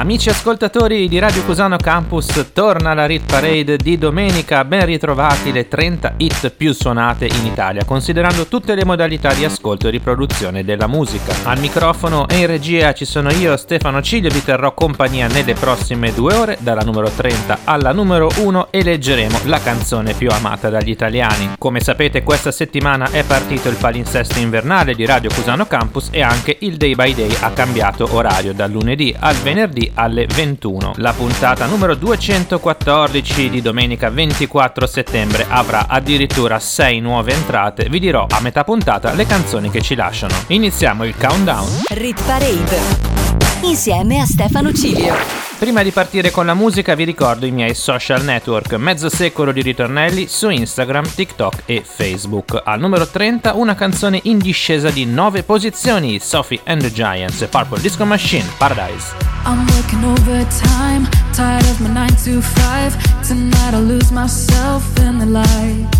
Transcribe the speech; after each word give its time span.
Amici 0.00 0.30
ascoltatori 0.30 1.08
di 1.08 1.18
Radio 1.18 1.42
Cusano 1.42 1.76
Campus, 1.76 2.52
torna 2.54 2.94
la 2.94 3.04
Rit 3.04 3.30
Parade 3.30 3.76
di 3.76 3.98
domenica, 3.98 4.64
ben 4.64 4.86
ritrovati 4.86 5.52
le 5.52 5.68
30 5.68 6.14
hit 6.16 6.48
più 6.52 6.72
suonate 6.72 7.26
in 7.26 7.44
Italia, 7.44 7.84
considerando 7.84 8.46
tutte 8.46 8.74
le 8.74 8.86
modalità 8.86 9.34
di 9.34 9.44
ascolto 9.44 9.88
e 9.88 9.90
riproduzione 9.90 10.64
della 10.64 10.86
musica. 10.86 11.34
Al 11.42 11.58
microfono 11.58 12.26
e 12.28 12.38
in 12.38 12.46
regia 12.46 12.94
ci 12.94 13.04
sono 13.04 13.30
io, 13.30 13.58
Stefano 13.58 14.00
Ciglio, 14.00 14.30
vi 14.30 14.42
terrò 14.42 14.72
compagnia 14.72 15.26
nelle 15.26 15.52
prossime 15.52 16.14
due 16.14 16.32
ore, 16.32 16.56
dalla 16.60 16.80
numero 16.80 17.10
30 17.10 17.58
alla 17.64 17.92
numero 17.92 18.30
1 18.36 18.68
e 18.70 18.82
leggeremo 18.82 19.40
la 19.44 19.60
canzone 19.60 20.14
più 20.14 20.30
amata 20.30 20.70
dagli 20.70 20.88
italiani. 20.88 21.56
Come 21.58 21.80
sapete 21.80 22.22
questa 22.22 22.52
settimana 22.52 23.10
è 23.10 23.22
partito 23.22 23.68
il 23.68 23.76
palinsesto 23.76 24.38
invernale 24.38 24.94
di 24.94 25.04
Radio 25.04 25.28
Cusano 25.28 25.66
Campus 25.66 26.08
e 26.10 26.22
anche 26.22 26.56
il 26.60 26.78
Day 26.78 26.94
by 26.94 27.14
Day 27.14 27.36
ha 27.40 27.50
cambiato 27.50 28.08
orario 28.12 28.54
dal 28.54 28.70
lunedì 28.70 29.14
al 29.18 29.34
venerdì 29.34 29.88
alle 29.94 30.26
21. 30.26 30.92
La 30.96 31.12
puntata 31.12 31.66
numero 31.66 31.94
214 31.94 33.50
di 33.50 33.62
domenica 33.62 34.10
24 34.10 34.86
settembre 34.86 35.46
avrà 35.48 35.86
addirittura 35.88 36.58
6 36.58 37.00
nuove 37.00 37.32
entrate. 37.32 37.88
Vi 37.88 37.98
dirò 37.98 38.26
a 38.28 38.40
metà 38.40 38.64
puntata 38.64 39.12
le 39.12 39.26
canzoni 39.26 39.70
che 39.70 39.80
ci 39.80 39.94
lasciano. 39.94 40.34
Iniziamo 40.48 41.04
il 41.04 41.14
countdown. 41.16 41.68
Rit 41.88 42.22
Parade. 42.24 43.19
Insieme 43.62 44.20
a 44.20 44.24
Stefano 44.24 44.72
Cilio. 44.72 45.14
Prima 45.58 45.82
di 45.82 45.90
partire 45.90 46.30
con 46.30 46.46
la 46.46 46.54
musica 46.54 46.94
vi 46.94 47.04
ricordo 47.04 47.44
i 47.44 47.50
miei 47.50 47.74
social 47.74 48.24
network, 48.24 48.72
mezzo 48.74 49.10
secolo 49.10 49.52
di 49.52 49.60
ritornelli 49.60 50.26
su 50.28 50.48
Instagram, 50.48 51.04
TikTok 51.14 51.64
e 51.66 51.82
Facebook. 51.84 52.62
Al 52.64 52.80
numero 52.80 53.06
30 53.06 53.52
una 53.52 53.74
canzone 53.74 54.20
in 54.24 54.38
discesa 54.38 54.88
di 54.88 55.04
9 55.04 55.42
posizioni, 55.42 56.18
Sophie 56.18 56.60
and 56.64 56.80
the 56.80 56.90
Giants, 56.90 57.46
Purple 57.50 57.80
Disco 57.80 58.06
Machine, 58.06 58.46
Paradise. 58.56 59.14
I'm 59.44 59.66
working 59.76 60.04
overtime, 60.04 61.06
tired 61.34 61.64
of 61.64 61.80
my 61.80 61.88
9 61.88 62.08
to 62.24 62.40
5. 62.40 63.26
Tonight 63.26 63.74
I'll 63.74 63.82
lose 63.84 64.10
myself 64.10 64.82
in 64.98 65.18
the 65.18 65.26
lights. 65.26 65.99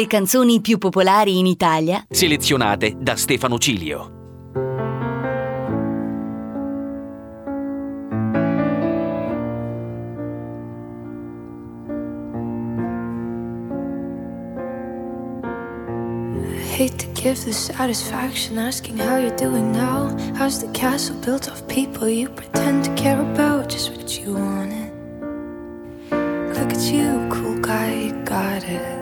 le 0.00 0.06
canzoni 0.06 0.62
più 0.62 0.78
popolari 0.78 1.38
in 1.38 1.46
Italia, 1.46 2.06
selezionate 2.08 2.96
da 2.98 3.16
Stefano 3.16 3.58
Cilio. 3.58 4.18
hate 16.80 16.98
to 16.98 17.06
give 17.08 17.44
the 17.44 17.52
satisfaction 17.52 18.56
asking 18.56 18.96
how 18.96 19.18
you're 19.18 19.36
doing 19.36 19.70
now. 19.70 20.16
How's 20.34 20.62
the 20.62 20.72
castle 20.72 21.16
built 21.16 21.46
of 21.48 21.68
people 21.68 22.08
you 22.08 22.30
pretend 22.30 22.84
to 22.84 22.94
care 22.94 23.20
about? 23.20 23.68
Just 23.68 23.90
what 23.90 24.18
you 24.18 24.32
wanted. 24.32 24.90
Look 26.56 26.72
at 26.72 26.80
you, 26.90 27.28
cool 27.30 27.60
guy, 27.60 27.92
you 28.04 28.12
got 28.24 28.64
it. 28.64 28.99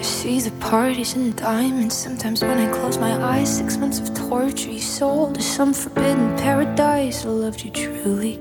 I 0.00 0.02
see 0.02 0.40
the 0.40 0.50
parties 0.52 1.14
and 1.14 1.36
diamonds. 1.36 1.94
Sometimes 1.94 2.40
when 2.40 2.56
I 2.56 2.72
close 2.72 2.96
my 2.96 3.12
eyes, 3.22 3.54
six 3.58 3.76
months 3.76 4.00
of 4.00 4.14
torture. 4.14 4.70
You 4.70 4.80
sold 4.80 5.34
to 5.34 5.42
some 5.42 5.74
forbidden 5.74 6.38
paradise. 6.38 7.26
I 7.26 7.28
loved 7.28 7.62
you 7.62 7.70
truly. 7.70 8.40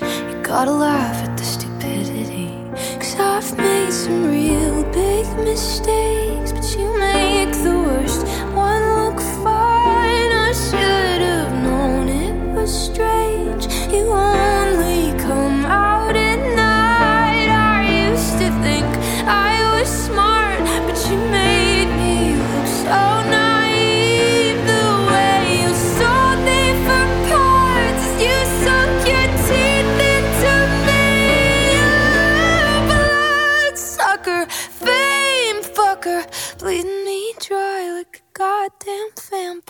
You 0.00 0.42
gotta 0.42 0.72
laugh 0.72 1.22
at 1.22 1.36
the 1.38 1.44
stupidity. 1.44 2.50
Cause 2.98 3.14
I've 3.20 3.56
made 3.58 3.92
some 3.92 4.26
real 4.26 4.82
big 4.92 5.24
mistakes, 5.36 6.50
but 6.50 6.66
you 6.76 6.98
make 6.98 7.52
the 7.62 7.76
worst 7.86 8.26
one 8.52 8.82
look 8.98 9.20
fine. 9.44 10.32
I 10.48 10.52
should 10.52 11.22
have 11.30 11.52
known 11.62 12.08
it 12.08 12.56
was 12.56 12.72
strange. 12.86 13.68
You. 13.92 14.49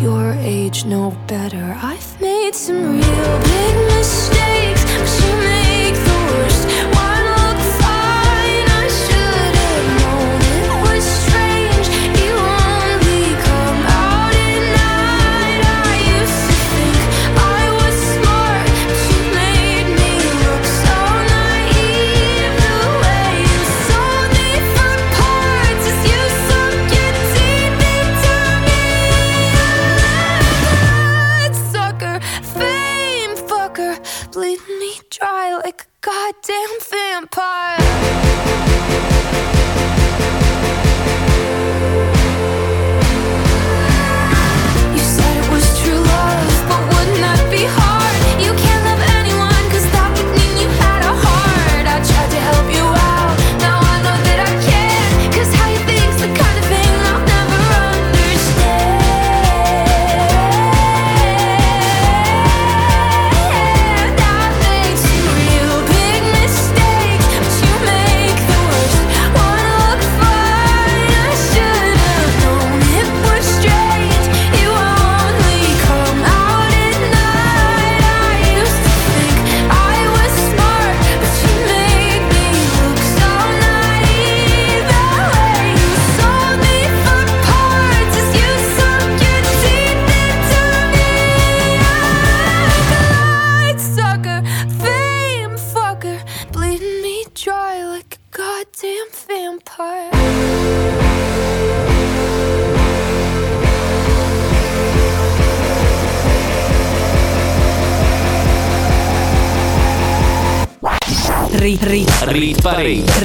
your 0.00 0.32
age 0.38 0.84
no 0.84 1.10
better. 1.26 1.76
I've 1.82 2.20
made 2.20 2.54
some 2.54 2.98
real 2.98 3.40
big 3.42 3.76
mistakes. 3.96 4.47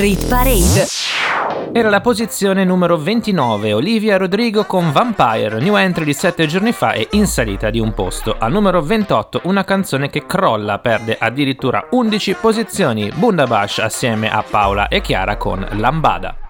Rit 0.04 0.28
Parade. 0.28 0.86
Era 1.72 1.90
la 1.90 2.02
posizione 2.02 2.66
numero 2.66 2.98
29, 2.98 3.72
Olivia 3.72 4.18
Rodrigo 4.18 4.66
con 4.66 4.92
Vampire, 4.92 5.62
new 5.62 5.78
entry 5.78 6.04
di 6.04 6.14
7 6.14 6.46
giorni 6.46 6.74
fa 6.74 6.92
e 6.92 7.08
in 7.12 7.26
salita 7.26 7.70
di 7.70 7.80
un 7.80 7.94
posto. 7.94 8.36
Al 8.38 8.52
numero 8.52 8.82
28 8.82 9.40
una 9.46 9.64
canzone 9.64 10.10
che 10.10 10.26
crolla, 10.26 10.80
perde 10.80 11.16
addirittura 11.18 11.88
11 11.92 12.34
posizioni, 12.34 13.10
Bundabash 13.16 13.80
assieme 13.80 14.30
a 14.30 14.44
Paola 14.44 14.90
e 14.90 15.00
Chiara 15.00 15.38
con 15.38 15.66
Lambada. 15.72 16.43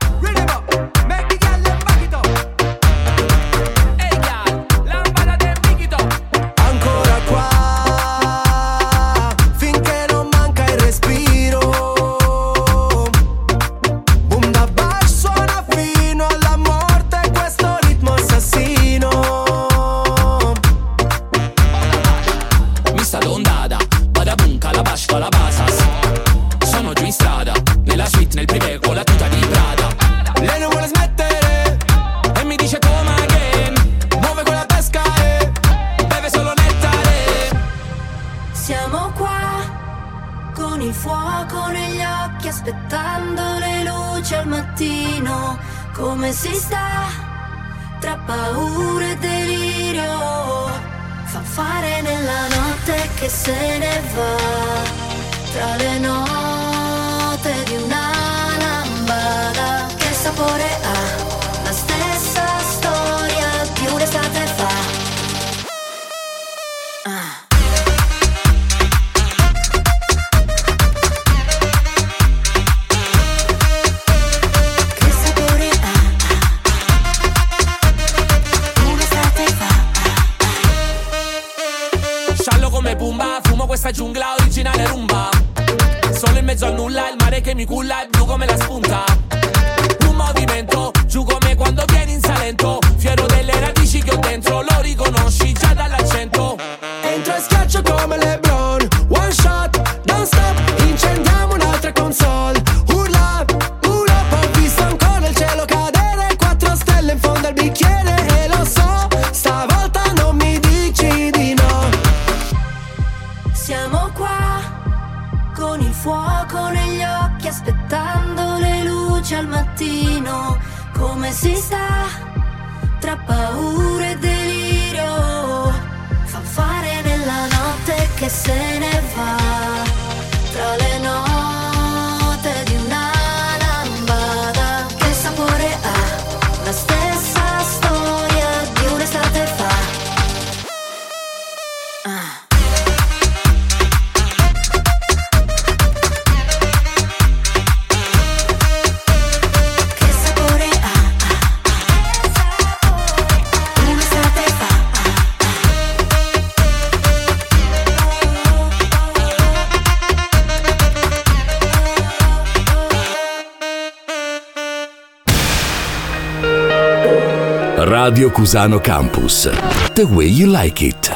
Cusano 168.34 168.80
Campus. 168.80 169.48
The 169.94 170.02
way 170.02 170.26
you 170.26 170.50
like 170.52 170.84
it. 170.84 171.16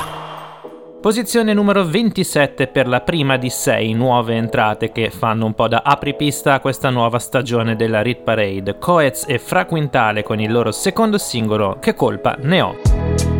Posizione 1.01 1.51
numero 1.51 1.83
27 1.83 2.67
per 2.67 2.87
la 2.87 3.01
prima 3.01 3.37
di 3.37 3.49
sei 3.49 3.93
nuove 3.93 4.35
entrate 4.35 4.91
che 4.91 5.09
fanno 5.09 5.47
un 5.47 5.55
po' 5.55 5.67
da 5.67 5.81
apripista 5.83 6.53
a 6.53 6.59
questa 6.59 6.91
nuova 6.91 7.17
stagione 7.17 7.75
della 7.75 8.03
Rit 8.03 8.21
Parade. 8.21 8.77
Coez 8.77 9.23
e 9.25 9.39
Fra 9.39 9.65
Quintale 9.65 10.21
con 10.21 10.39
il 10.39 10.51
loro 10.51 10.71
secondo 10.71 11.17
singolo 11.17 11.79
Che 11.81 11.95
colpa 11.95 12.37
ne 12.39 12.61
ho. 12.61 12.75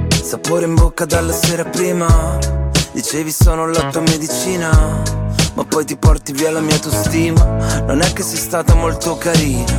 Sapore 0.10 0.66
in 0.66 0.74
bocca 0.74 1.06
dalla 1.06 1.32
sera 1.32 1.64
prima 1.64 2.08
Dicevi 2.94 3.30
sono 3.30 3.68
la 3.68 3.90
tua 3.92 4.02
medicina 4.02 4.72
Ma 5.54 5.64
poi 5.64 5.86
ti 5.86 5.96
porti 5.98 6.32
via 6.34 6.50
la 6.50 6.62
mia 6.62 6.74
autostima 6.74 7.82
Non 7.86 8.02
è 8.02 8.12
che 8.12 8.24
sei 8.24 8.38
stata 8.38 8.74
molto 8.74 9.18
carina 9.18 9.72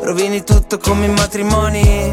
Rovini 0.00 0.42
tutto 0.44 0.78
come 0.78 1.06
i 1.06 1.10
matrimoni 1.10 2.12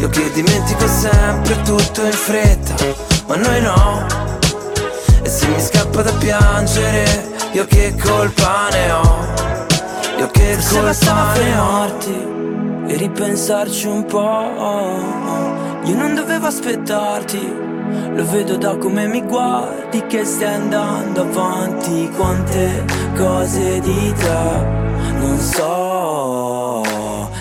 Io 0.00 0.08
che 0.08 0.30
dimentico 0.32 0.86
sempre 0.86 1.60
tutto 1.60 2.04
in 2.04 2.12
fretta, 2.12 2.74
ma 3.26 3.36
noi 3.36 3.60
no. 3.60 4.06
E 5.22 5.28
se 5.28 5.46
mi 5.46 5.60
scappa 5.60 6.00
da 6.00 6.12
piangere, 6.12 7.28
io 7.52 7.66
che 7.66 7.94
colpa 8.02 8.68
ne 8.72 8.90
ho? 8.92 9.18
Io 10.18 10.26
che 10.28 10.54
Forse 10.54 10.80
bastava 10.80 11.20
colpa 11.20 11.30
ho? 11.30 11.34
fermarti 11.34 12.28
e 12.86 12.96
ripensarci 12.96 13.86
un 13.88 14.04
po'. 14.06 14.50
Io 15.84 15.94
non 15.94 16.14
dovevo 16.14 16.46
aspettarti, 16.46 17.54
lo 18.14 18.24
vedo 18.30 18.56
da 18.56 18.78
come 18.78 19.06
mi 19.06 19.22
guardi 19.22 20.06
che 20.06 20.24
stai 20.24 20.54
andando 20.54 21.20
avanti. 21.20 22.10
Quante 22.16 22.84
cose 23.16 23.80
di 23.80 24.14
te 24.18 24.78
non 25.18 25.38
so, 25.38 26.82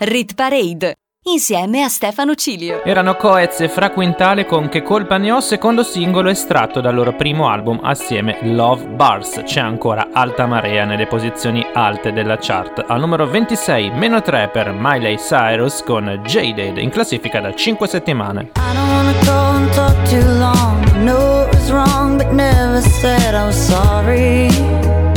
Rit 0.00 0.34
Parade 0.34 0.94
insieme 1.24 1.82
a 1.82 1.88
Stefano 1.88 2.36
Cilio. 2.36 2.84
Erano 2.84 3.16
Coez 3.16 3.60
e 3.60 3.68
Fra 3.68 3.90
Quintale 3.90 4.46
con 4.46 4.68
Che 4.68 4.82
colpa 4.82 5.18
ne 5.18 5.32
ho, 5.32 5.40
secondo 5.40 5.82
singolo 5.82 6.30
estratto 6.30 6.80
dal 6.80 6.94
loro 6.94 7.14
primo 7.14 7.48
album 7.48 7.80
assieme 7.82 8.38
Love 8.42 8.86
Bars. 8.86 9.42
C'è 9.44 9.58
ancora 9.60 10.10
alta 10.12 10.46
marea 10.46 10.84
nelle 10.84 11.08
posizioni 11.08 11.66
alte 11.74 12.12
della 12.12 12.38
chart. 12.38 12.84
Al 12.86 13.00
numero 13.00 13.26
26, 13.26 13.90
meno 13.90 14.22
3 14.22 14.50
per 14.52 14.72
Miley 14.72 15.16
Cyrus 15.16 15.82
con 15.82 16.22
Jaded 16.24 16.78
in 16.78 16.90
classifica 16.90 17.40
da 17.40 17.52
5 17.52 17.88
settimane. 17.88 18.50
I 18.54 18.72
don't 18.72 18.88
wanna 18.88 19.12
go 19.24 19.56
and 19.56 19.70
talk 19.74 20.08
too 20.08 20.38
long. 20.38 20.80
I 20.94 21.02
know 21.02 21.42
it 21.42 21.54
was 21.54 21.70
wrong, 21.72 22.16
but 22.16 22.30
never 22.30 22.80
said 22.80 23.34
I 23.34 23.44
was 23.44 23.56
sorry. 23.56 25.07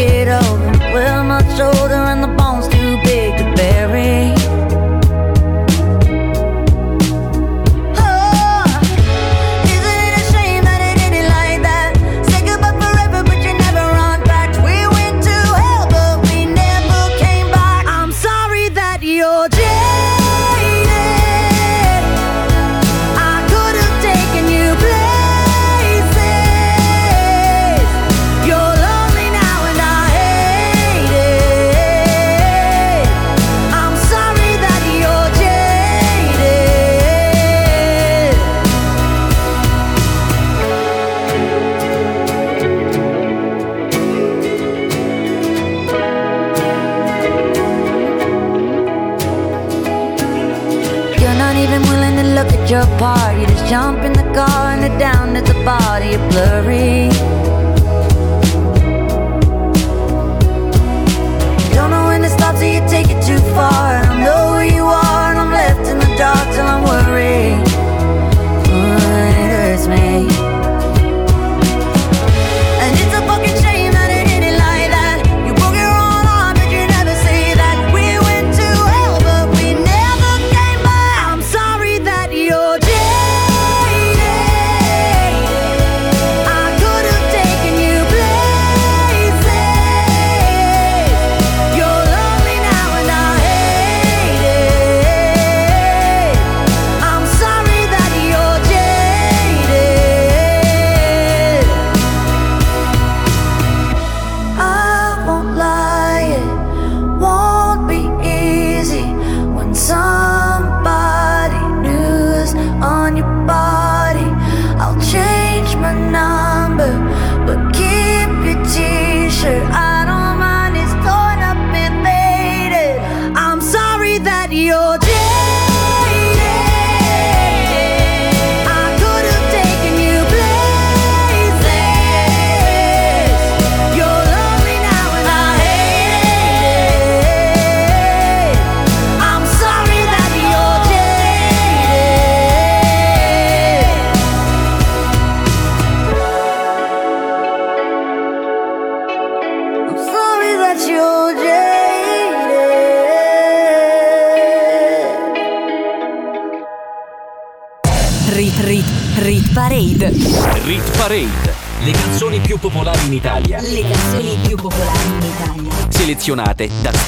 It 0.00 0.28
over. 0.28 0.70
Well, 0.94 1.24
much 1.24 1.60
older 1.60 1.94
and 1.94 2.22
the 2.22 2.28
bones 2.28 2.68
too 2.68 2.96
big 3.04 3.36
to 3.38 3.44
bury. 3.54 4.34
Oh, 7.96 8.64
isn't 9.64 10.10
your 52.80 52.98
part. 52.98 53.38
You 53.38 53.46
just 53.46 53.66
jump 53.66 53.98
in 54.04 54.12
the 54.12 54.26
car 54.32 54.72
and 54.72 54.80
head 54.82 54.98
down 54.98 55.36
at 55.36 55.44
the 55.44 55.58
bar. 55.66 56.02
You're 56.02 56.24
blurry. 56.30 57.08
Don't 61.74 61.90
know 61.90 62.04
when 62.10 62.22
to 62.22 62.30
stop 62.30 62.54
till 62.56 62.72
you 62.76 62.82
take 62.88 63.10
it 63.14 63.20
too 63.28 63.40
far. 63.56 63.89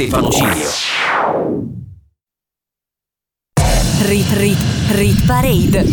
Stefano 0.02 0.30
Cilio. 0.30 0.68
Rit 4.00 4.32
Rit 4.32 4.58
Rit 4.90 5.26
Parade. 5.26 5.84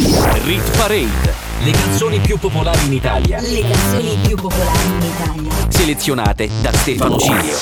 Rit 0.46 0.78
Parade. 0.78 1.48
Le 1.64 1.72
canzoni 1.72 2.18
più 2.18 2.40
popolari 2.40 2.88
in 2.88 2.94
Italia. 2.94 3.40
Le 3.40 3.62
canzoni 3.62 4.18
più 4.26 4.36
popolari 4.36 4.88
in 4.88 5.02
Italia. 5.04 5.52
Selezionate 5.70 6.50
da 6.60 6.72
Stefano 6.74 7.18
Cilio. 7.18 7.56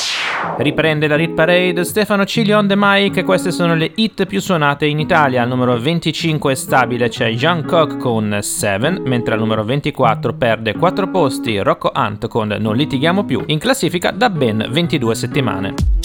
Riprende 0.60 1.08
la 1.08 1.18
Rit 1.18 1.34
Parade 1.34 1.84
Stefano 1.84 2.24
Ciglio 2.26 2.58
on 2.58 2.68
the 2.68 2.76
mic 2.78 3.26
queste 3.26 3.52
sono 3.52 3.76
le 3.76 3.92
hit 3.96 4.26
più 4.26 4.40
suonate 4.40 4.86
in 4.86 5.00
Italia. 5.00 5.42
Al 5.42 5.50
numero 5.50 5.78
25 5.78 6.56
stabile 6.56 7.10
c'è 7.10 7.30
Jean 7.32 7.66
Coq 7.66 7.98
con 7.98 8.38
Seven, 8.42 9.02
mentre 9.06 9.34
al 9.34 9.42
numero 9.42 9.66
24 9.66 10.34
perde 10.34 10.76
4 10.76 11.10
posti 11.10 11.58
Rocco 11.58 11.92
Hunt 11.94 12.30
con 12.30 12.56
Non 12.58 12.78
litighiamo 12.78 13.26
più, 13.26 13.44
in 13.48 13.60
classifica 13.60 14.12
da 14.12 14.30
ben 14.30 14.66
22 14.70 15.14
settimane. 15.14 15.97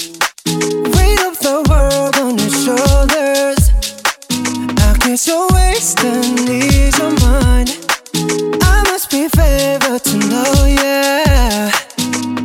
Wasting 5.83 6.53
mind. 7.27 7.71
I 8.63 8.85
must 8.87 9.11
be 9.11 9.29
favored 9.29 10.05
to 10.05 10.17
know, 10.31 10.67
yeah. 10.67 11.71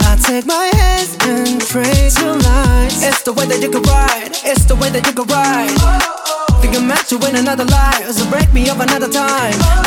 I 0.09 0.17
take 0.25 0.45
my 0.47 0.71
hands 0.73 1.15
and 1.21 1.61
praise 1.61 2.19
your 2.19 2.35
lines. 2.35 3.03
It's 3.03 3.21
the 3.21 3.33
way 3.33 3.45
that 3.45 3.61
you 3.61 3.69
can 3.69 3.83
ride. 3.83 4.31
It's 4.43 4.65
the 4.65 4.75
way 4.75 4.89
that 4.89 5.05
you 5.05 5.13
can 5.13 5.27
ride. 5.27 5.69
Oh, 5.77 5.99
oh, 6.01 6.45
oh. 6.49 6.61
Think 6.61 6.75
I'm 6.77 6.87
meant 6.87 7.07
to 7.09 7.17
win 7.19 7.35
another 7.35 7.65
life, 7.65 8.09
so 8.09 8.27
break 8.31 8.51
me 8.53 8.69
up 8.69 8.79
another 8.79 9.09
time. 9.09 9.86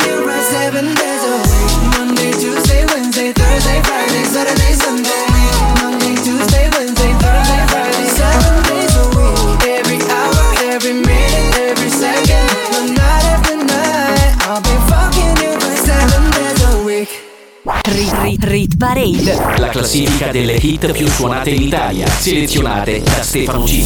Parade. 18.77 19.35
La 19.57 19.69
classifica 19.69 20.27
delle 20.27 20.53
hit 20.53 20.91
più 20.91 21.07
suonate 21.07 21.49
in 21.49 21.63
Italia, 21.63 22.07
selezionate 22.07 23.01
da 23.01 23.23
Stefano 23.23 23.63
G. 23.63 23.83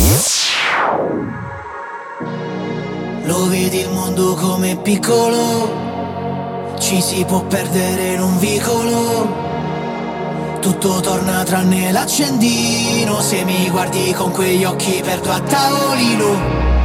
Lo 3.23 3.47
vedi 3.47 3.79
il 3.79 3.89
mondo 3.91 4.33
come 4.33 4.75
piccolo, 4.75 6.73
ci 6.79 7.01
si 7.01 7.23
può 7.25 7.45
perdere 7.45 8.13
in 8.13 8.21
un 8.21 8.37
vicolo. 8.37 9.43
Tutto 10.59 10.99
torna 10.99 11.43
tranne 11.43 11.93
l'accendino, 11.93 13.21
se 13.21 13.45
mi 13.45 13.69
guardi 13.69 14.11
con 14.11 14.31
quegli 14.31 14.65
occhi 14.65 15.01
perdo 15.01 15.31
a 15.31 15.39
tavolino. 15.39 16.84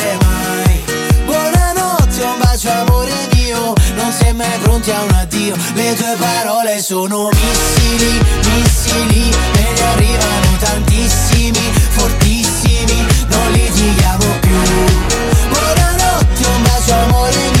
mai 4.41 4.57
pronti 4.59 4.91
a 4.91 5.03
un 5.03 5.11
addio. 5.11 5.55
Le 5.73 5.93
tue 5.93 6.15
parole 6.17 6.81
sono 6.81 7.29
missili, 7.29 8.19
missili 8.53 9.29
Me 9.53 9.73
ne 9.73 9.81
arrivano 9.81 10.57
tantissimi, 10.59 11.71
fortissimi 11.89 13.05
Non 13.27 13.51
litighiamo 13.51 14.25
più. 14.39 14.59
Buonanotte, 15.49 16.47
un 16.47 16.61
bacio 16.63 16.93
amore 16.93 17.49
mio 17.53 17.60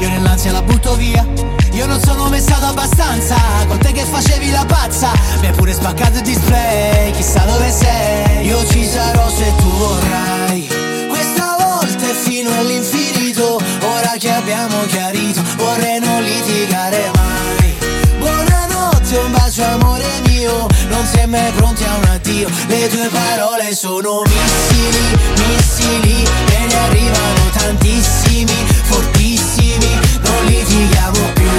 Io 0.00 0.08
nell'ansia 0.08 0.50
la 0.50 0.62
butto 0.62 0.94
via. 0.96 1.26
Io 1.72 1.86
non 1.86 2.00
sono 2.00 2.28
mai 2.30 2.40
stato 2.40 2.64
abbastanza. 2.64 3.36
Con 3.68 3.78
te 3.78 3.92
che 3.92 4.04
facevi 4.04 4.50
la 4.50 4.64
pazza. 4.64 5.12
Mi 5.40 5.48
hai 5.48 5.52
pure 5.52 5.74
spaccato 5.74 6.16
il 6.16 6.22
display. 6.22 7.12
Chissà 7.12 7.44
dove 7.44 7.70
sei. 7.70 8.46
Io 8.46 8.66
ci 8.66 8.86
sarò 8.86 9.28
se 9.28 9.52
tu 9.56 9.70
vorrai. 9.70 10.66
Questa 11.06 11.56
volta 11.58 12.04
è 12.08 12.14
fino 12.14 12.50
all'infinito. 12.50 13.60
Ora 13.82 14.14
che 14.18 14.30
abbiamo 14.30 14.84
chiarito 14.86 15.42
Vorrei 15.56 16.00
non 16.00 16.22
litigare 16.22 17.10
mai. 17.14 17.74
Buonanotte, 18.18 19.16
un 19.18 19.32
bacio 19.32 19.64
amore 19.64 20.06
mio. 20.26 20.66
Non 20.88 21.04
sei 21.04 21.26
mai 21.26 21.52
pronti 21.52 21.84
a 21.84 21.94
un 21.96 22.04
addio. 22.04 22.48
Le 22.68 22.88
tue 22.88 23.08
parole 23.08 23.74
sono 23.74 24.22
missili, 24.22 25.18
missili. 25.36 26.24
E 26.24 26.66
ne 26.66 26.74
arrivano 26.74 27.50
tantissimi, 27.52 28.54
fortissimi 28.90 29.98
Non 30.22 30.44
litighiamo 30.46 31.20
più. 31.34 31.50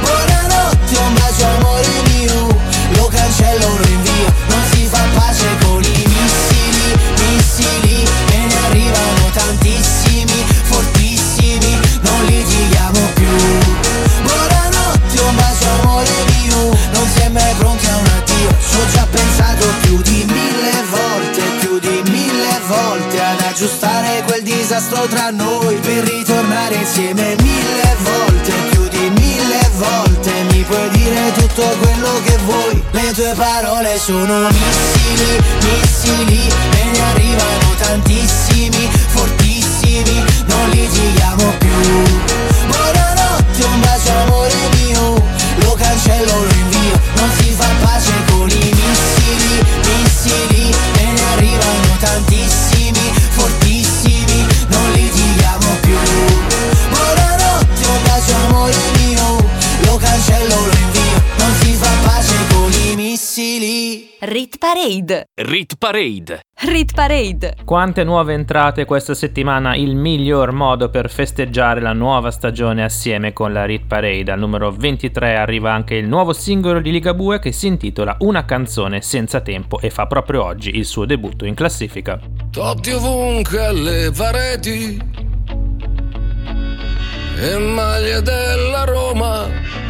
Buonanotte, 0.00 0.96
un 0.96 1.14
bacio 1.14 1.46
amore 1.56 1.88
mio. 2.08 2.46
Lo 2.96 3.06
cancello, 3.06 3.68
lo 3.76 3.86
invio 3.86 4.28
Non 4.48 4.62
si 4.72 4.88
fa 4.90 5.04
pace 5.14 5.46
con 5.62 5.82
i 5.82 6.04
missili, 6.14 6.86
missili 7.20 8.02
E 8.32 8.38
ne 8.48 8.56
arrivano 8.66 9.30
tantissimi, 9.32 10.44
fortissimi 10.62 11.78
Non 12.00 12.24
litighiamo 12.24 13.00
più. 13.14 13.36
Buonanotte, 14.22 15.20
un 15.20 15.36
bacio 15.36 15.68
amore 15.82 16.10
mio. 16.32 16.76
Non 16.92 17.06
si 17.14 17.20
è 17.20 17.28
mai 17.28 17.54
pronti 17.58 17.86
a 17.86 17.96
un 17.96 18.06
addio. 18.06 18.48
Ho 18.48 18.90
già 18.92 19.06
pensato 19.10 19.66
più 19.82 20.00
di 20.02 20.24
mille 20.24 20.84
volte 20.88 21.42
Più 21.58 21.78
di 21.80 22.02
mille 22.10 22.60
volte 22.68 23.20
Ad 23.20 23.40
aggiustare 23.40 23.97
disastro 24.48 25.06
tra 25.08 25.30
noi 25.30 25.76
Per 25.76 26.04
ritornare 26.04 26.74
insieme 26.74 27.36
mille 27.40 27.96
volte 28.02 28.52
Più 28.70 28.88
di 28.88 29.10
mille 29.20 29.70
volte. 29.76 30.32
Mi 30.50 30.62
puoi 30.62 30.88
dire 30.90 31.32
tutto 31.36 31.62
quello 31.80 32.20
che 32.24 32.36
vuoi 32.46 32.82
Le 32.92 33.12
tue 33.12 33.32
parole 33.36 33.98
sono 33.98 34.48
missili, 34.48 35.42
missili 35.62 36.48
E 36.80 36.84
ne 36.84 37.00
arrivano 37.10 37.74
tantissimi, 37.78 38.88
fortissimi 39.08 40.24
Non 40.46 40.68
litighiamo 40.70 41.44
più. 41.58 41.68
Buonanotte, 42.68 43.64
un 43.64 43.80
bacio 43.80 44.12
amore 44.24 44.54
mio 44.76 45.14
Lo 45.62 45.72
cancello, 45.74 46.32
lo 46.44 46.52
invio 46.52 47.00
Non 47.16 47.30
si 47.38 47.54
fa 47.56 47.68
pace 47.82 48.12
con 48.30 48.48
i 48.48 48.72
missili, 48.74 49.62
missili 49.84 50.74
E 50.98 51.04
ne 51.12 51.17
Rit 64.20 64.58
Parade. 64.58 65.26
Rit 65.32 65.76
Parade. 65.78 66.40
Rit 66.62 66.92
Parade. 66.92 67.54
Quante 67.64 68.02
nuove 68.02 68.32
entrate 68.32 68.84
questa 68.84 69.14
settimana, 69.14 69.76
il 69.76 69.94
miglior 69.94 70.50
modo 70.50 70.90
per 70.90 71.08
festeggiare 71.08 71.80
la 71.80 71.92
nuova 71.92 72.32
stagione 72.32 72.82
assieme 72.82 73.32
con 73.32 73.52
la 73.52 73.64
Rit 73.64 73.86
Parade. 73.86 74.32
Al 74.32 74.40
numero 74.40 74.72
23 74.72 75.36
arriva 75.36 75.72
anche 75.72 75.94
il 75.94 76.08
nuovo 76.08 76.32
singolo 76.32 76.80
di 76.80 76.90
Ligabue 76.90 77.38
che 77.38 77.52
si 77.52 77.68
intitola 77.68 78.16
Una 78.20 78.44
canzone 78.44 79.02
senza 79.02 79.40
tempo 79.40 79.78
e 79.78 79.88
fa 79.88 80.08
proprio 80.08 80.42
oggi 80.42 80.76
il 80.76 80.84
suo 80.84 81.04
debutto 81.04 81.44
in 81.44 81.54
classifica. 81.54 82.18
Totti 82.50 82.90
ovunque 82.90 83.64
alle 83.64 84.10
pareti 84.10 85.00
e 87.36 87.56
maglie 87.56 88.20
della 88.20 88.82
Roma. 88.82 89.87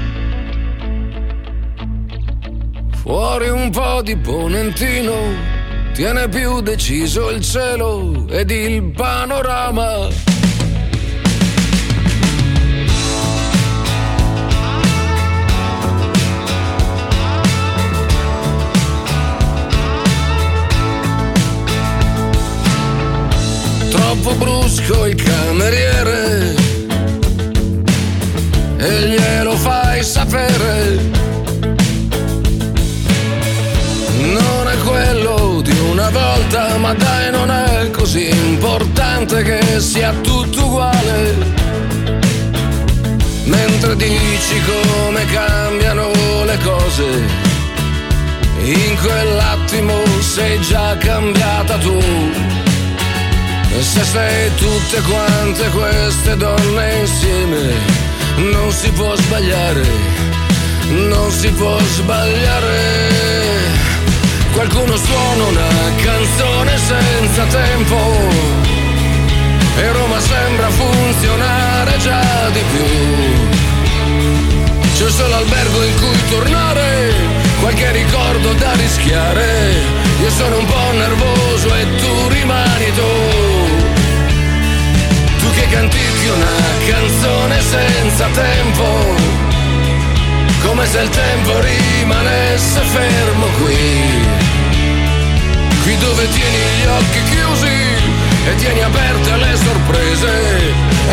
Fuori 3.08 3.48
un 3.48 3.70
po' 3.70 4.02
di 4.02 4.14
ponentino, 4.18 5.14
tiene 5.94 6.28
più 6.28 6.60
deciso 6.60 7.30
il 7.30 7.40
cielo 7.40 8.26
ed 8.28 8.50
il 8.50 8.82
panorama. 8.92 10.08
Troppo 23.88 24.34
brusco 24.34 25.06
il 25.06 25.14
cameriere 25.14 26.54
e 28.76 29.00
glielo 29.08 29.52
fai 29.52 30.02
sapere. 30.02 31.17
Volta, 36.10 36.76
ma 36.78 36.94
dai, 36.94 37.30
non 37.30 37.50
è 37.50 37.90
così 37.90 38.28
importante 38.28 39.42
che 39.42 39.80
sia 39.80 40.12
tutto 40.22 40.64
uguale. 40.64 41.36
Mentre 43.44 43.96
dici 43.96 44.62
come 44.66 45.24
cambiano 45.26 46.10
le 46.44 46.58
cose, 46.62 47.06
in 48.62 48.96
quell'attimo 49.00 49.94
sei 50.20 50.60
già 50.60 50.96
cambiata 50.98 51.76
tu. 51.78 51.98
Se 53.80 54.02
sei 54.02 54.50
tutte 54.56 55.00
quante 55.02 55.68
queste 55.68 56.36
donne 56.36 56.98
insieme, 57.00 57.72
non 58.50 58.72
si 58.72 58.90
può 58.90 59.14
sbagliare, 59.14 59.86
non 60.88 61.30
si 61.30 61.48
può 61.50 61.78
sbagliare. 61.78 63.77
Qualcuno 64.58 64.96
suona 64.96 65.44
una 65.44 65.68
canzone 66.02 66.76
senza 66.78 67.44
tempo 67.44 67.96
e 69.76 69.92
Roma 69.92 70.18
sembra 70.18 70.68
funzionare 70.70 71.96
già 71.98 72.50
di 72.50 72.60
più. 72.72 72.84
C'è 74.96 75.10
solo 75.10 75.36
albergo 75.36 75.82
in 75.84 75.94
cui 76.00 76.28
tornare, 76.28 77.14
qualche 77.60 77.92
ricordo 77.92 78.52
da 78.54 78.72
rischiare. 78.72 79.74
Io 80.22 80.30
sono 80.30 80.58
un 80.58 80.64
po' 80.64 80.90
nervoso 80.92 81.74
e 81.76 81.86
tu 81.94 82.28
rimani 82.28 82.92
tu. 82.96 83.12
Tu 85.38 85.50
che 85.52 85.68
cantichi 85.68 86.26
una 86.34 86.56
canzone 86.84 87.60
senza 87.60 88.26
tempo, 88.32 89.46
come 90.68 90.84
se 90.86 91.00
il 91.00 91.08
tempo 91.08 91.60
rimanesse 91.60 92.80
fermo 92.80 93.46
qui. 93.58 93.76
Qui 95.82 95.96
dove 95.96 96.28
tieni 96.28 96.58
gli 96.76 96.86
occhi 96.86 97.22
chiusi 97.30 97.78
e 98.46 98.54
tieni 98.56 98.82
aperte 98.82 99.36
le 99.36 99.56
sorprese 99.56 100.28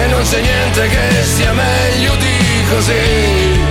e 0.01 0.07
non 0.07 0.21
c'è 0.23 0.41
niente 0.41 0.87
che 0.89 1.23
sia 1.23 1.53
meglio 1.53 2.15
di 2.15 2.65
così. 2.69 3.63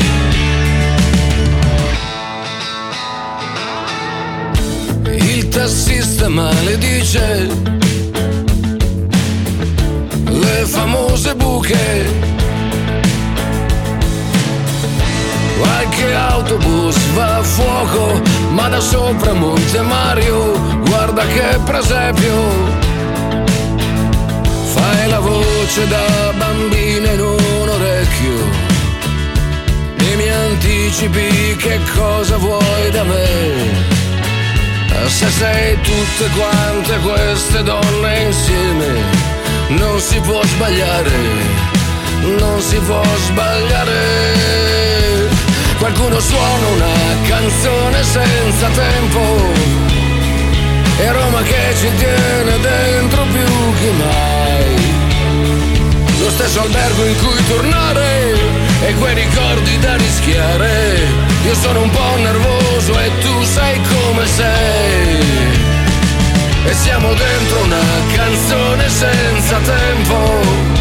Il 5.37 5.49
tassista 5.49 6.29
maledice 6.29 7.49
le 10.25 10.65
famose 10.67 11.35
buche 11.35 12.44
Qualche 15.65 16.15
autobus 16.15 16.97
va 17.15 17.39
a 17.39 17.43
fuoco, 17.43 18.21
ma 18.51 18.69
da 18.69 18.81
sopra 18.81 19.33
Monte 19.33 19.81
Mario, 19.81 20.53
guarda 20.89 21.25
che 21.27 21.59
presepio. 21.65 22.37
Fai 24.75 25.09
la 25.09 25.21
voce 25.21 25.89
da 25.89 26.33
bambina 26.37 27.11
in 27.13 27.21
un 27.21 27.69
orecchio 27.69 28.37
e 29.97 30.17
mi 30.17 30.29
anticipi 30.29 31.57
che 31.57 31.79
cosa 31.97 32.37
vuoi 32.37 32.91
da 32.91 33.03
me. 33.05 33.93
Se 35.07 35.29
sei 35.29 35.79
tutte 35.81 36.29
quante 36.37 36.99
queste 36.99 37.63
donne 37.63 38.23
insieme, 38.23 39.03
non 39.69 39.99
si 40.01 40.19
può 40.21 40.43
sbagliare, 40.45 41.19
non 42.39 42.61
si 42.61 42.77
può 42.79 43.03
sbagliare. 43.27 45.24
Qualcuno 45.85 46.19
suona 46.19 46.67
una 46.69 46.95
canzone 47.29 48.03
senza 48.03 48.69
tempo. 48.69 49.21
E 50.97 51.13
Roma 51.13 51.43
che 51.43 51.75
ci 51.77 51.91
tiene 51.97 52.59
dentro 52.59 53.23
più 53.25 53.75
che 53.79 53.91
mai. 53.91 54.77
Lo 56.21 56.31
stesso 56.31 56.63
albergo 56.63 57.05
in 57.05 57.17
cui 57.19 57.47
tornare 57.49 58.33
E 58.87 58.95
quei 58.95 59.15
ricordi 59.15 59.79
da 59.81 59.97
rischiare. 59.97 61.03
Io 61.45 61.55
sono 61.55 61.83
un 61.83 61.91
po' 61.91 62.17
nervoso 62.17 62.99
e 62.99 63.11
tu 63.21 63.43
sai 63.43 63.79
come 63.83 64.27
sei. 64.27 65.19
E 66.65 66.73
siamo 66.73 67.13
dentro 67.13 67.63
una 67.63 67.85
canzone 68.15 68.89
senza 68.89 69.59
tempo. 69.59 70.73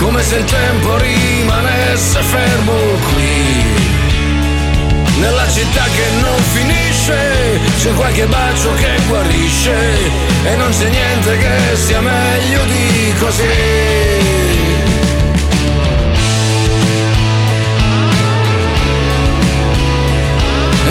Come 0.00 0.22
se 0.22 0.36
il 0.36 0.44
tempo 0.44 0.98
rimanesse 0.98 2.20
fermo 2.20 2.74
qui 3.14 3.85
nella 5.18 5.48
città 5.48 5.84
che 5.94 6.10
non 6.20 6.38
finisce 6.52 7.60
c'è 7.78 7.92
qualche 7.94 8.26
bacio 8.26 8.72
che 8.74 8.90
guarisce 9.08 9.74
e 10.44 10.56
non 10.56 10.70
c'è 10.70 10.88
niente 10.88 11.38
che 11.38 11.76
sia 11.76 12.00
meglio 12.00 12.64
di 12.64 13.14
così. 13.18 13.42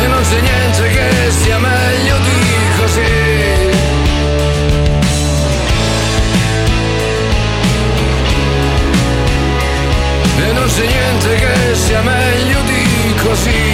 E 0.01 0.07
non 0.07 0.21
c'è 0.21 0.41
niente 0.41 0.87
che 0.89 1.31
sia 1.31 1.59
meglio 1.59 2.17
di 2.17 2.79
così. 2.79 3.01
E 10.37 10.51
non 10.53 10.67
c'è 10.67 10.85
niente 10.85 11.35
che 11.35 11.75
sia 11.75 12.01
meglio 12.01 12.61
di 12.61 13.15
così. 13.21 13.64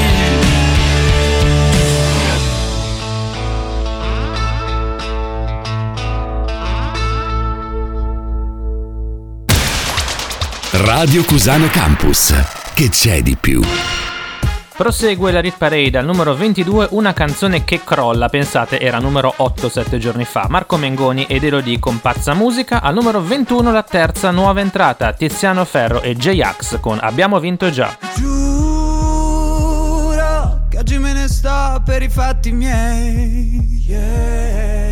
Radio 10.73 11.25
Cusano 11.25 11.67
Campus. 11.67 12.33
Che 12.73 12.87
c'è 12.87 13.21
di 13.21 13.35
più? 13.35 13.61
Prosegue 14.73 15.33
la 15.33 15.41
Rit 15.41 15.57
Parade 15.57 15.97
al 15.97 16.05
numero 16.05 16.33
22, 16.33 16.87
una 16.91 17.11
canzone 17.11 17.65
che 17.65 17.81
crolla, 17.83 18.29
pensate 18.29 18.79
era 18.79 18.97
numero 18.99 19.33
8 19.35 19.67
7 19.67 19.97
giorni 19.97 20.23
fa. 20.23 20.45
Marco 20.47 20.77
Mengoni 20.77 21.25
ed 21.25 21.43
Elodie 21.43 21.77
con 21.77 21.99
Pazza 21.99 22.33
Musica, 22.33 22.81
al 22.81 22.93
numero 22.93 23.21
21 23.21 23.69
la 23.69 23.83
terza 23.83 24.31
nuova 24.31 24.61
entrata, 24.61 25.11
Tiziano 25.11 25.65
Ferro 25.65 26.01
e 26.01 26.15
J-Ax 26.15 26.79
con 26.79 26.99
Abbiamo 27.01 27.37
vinto 27.41 27.69
già. 27.69 27.97
Giuro 28.15 29.41
che 30.69 30.77
oggi 30.77 30.97
me 30.99 31.11
ne 31.11 31.27
sto 31.27 31.81
per 31.83 32.01
i 32.01 32.07
fatti 32.07 32.53
miei. 32.53 33.83
Yeah. 33.85 34.90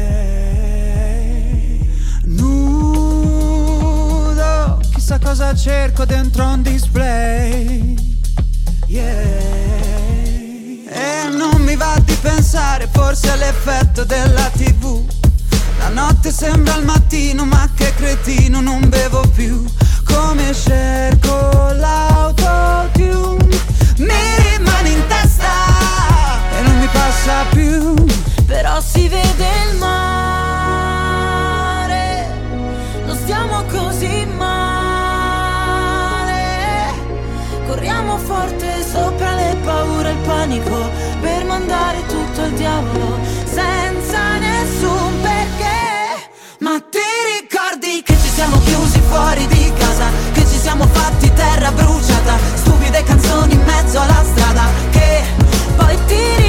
Chissà 5.09 5.17
cosa 5.17 5.55
cerco 5.55 6.05
dentro 6.05 6.45
un 6.45 6.61
display. 6.61 7.95
Yeah. 8.85 9.07
E 10.87 11.29
non 11.35 11.61
mi 11.61 11.75
va 11.75 11.99
di 12.05 12.13
pensare, 12.21 12.87
forse 12.91 13.33
è 13.33 13.37
l'effetto 13.37 14.03
della 14.03 14.51
tv. 14.55 15.03
La 15.79 15.89
notte 15.89 16.31
sembra 16.31 16.75
il 16.75 16.85
mattino, 16.85 17.43
ma 17.43 17.67
che 17.73 17.91
cretino, 17.95 18.61
non 18.61 18.87
bevo 18.87 19.21
più. 19.33 19.65
Come 20.03 20.53
cerco 20.53 21.71
l'autotune, 21.73 23.57
tutto 42.39 42.43
al 42.43 42.51
diavolo 42.51 43.17
senza 43.45 44.37
nessun 44.37 45.21
perché. 45.21 46.29
Ma 46.59 46.79
ti 46.89 46.99
ricordi 47.41 48.01
che 48.03 48.13
ci 48.13 48.29
siamo 48.29 48.59
chiusi 48.59 48.99
fuori 49.09 49.45
di 49.47 49.71
casa? 49.77 50.07
Che 50.33 50.41
ci 50.41 50.57
siamo 50.57 50.85
fatti 50.87 51.31
terra 51.33 51.71
bruciata? 51.71 52.37
Stupide 52.55 53.03
canzoni 53.03 53.53
in 53.53 53.63
mezzo 53.63 53.99
alla 53.99 54.23
strada. 54.23 54.63
Che 54.91 55.23
poi 55.75 55.97
ti 56.05 56.15
ricordi 56.15 56.48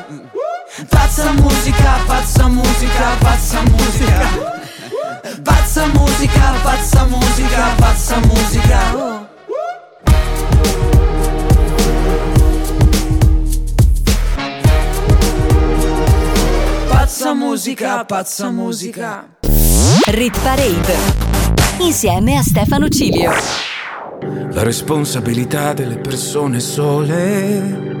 Pazza 0.71 1.33
musica, 1.33 1.99
pazza 2.07 2.47
musica, 2.47 3.17
pazza 3.19 3.61
musica. 3.63 4.27
Pazza 5.43 5.87
musica, 5.87 6.53
pazza 6.63 7.05
musica, 7.07 7.75
pazza 7.77 8.19
musica. 8.19 9.27
Pazza 16.87 17.33
musica, 17.33 18.05
pazza 18.05 18.49
musica. 18.49 19.27
Rit 20.07 20.39
Parade 20.39 20.95
insieme 21.79 22.37
a 22.37 22.41
Stefano 22.43 22.87
Cilio. 22.87 23.33
La 24.53 24.63
responsabilità 24.63 25.73
delle 25.73 25.97
persone 25.97 26.61
sole. 26.61 28.00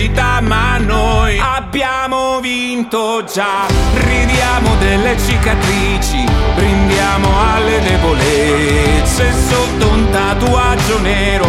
felicità, 0.00 0.40
ma 0.40 0.78
noi 0.78 1.38
abbiamo 1.38 2.40
vinto 2.40 3.22
già. 3.30 3.66
Ridiamo 3.92 4.76
delle 4.76 5.16
cicatrici, 5.18 6.24
brindiamo 6.54 7.28
alle 7.52 7.80
debolezze 7.80 9.32
sotto 9.48 9.88
un 9.88 10.10
tatuaggio 10.10 11.00
nero 11.00 11.48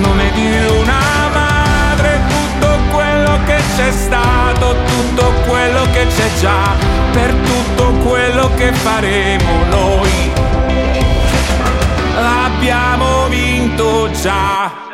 nome 0.00 0.30
di 0.34 0.46
una 0.78 1.28
madre, 1.32 2.20
tutto 2.28 2.78
quello 2.92 3.38
che 3.46 3.56
c'è 3.76 3.90
stato, 3.90 4.76
tutto 4.86 5.32
quello 5.46 5.86
che 5.92 6.06
c'è 6.06 6.28
già, 6.40 6.74
per 7.12 7.32
tutto 7.32 7.92
quello 8.06 8.50
che 8.56 8.72
faremo 8.72 9.64
noi. 9.70 10.32
Abbiamo 12.16 13.28
vinto 13.28 14.10
già. 14.20 14.93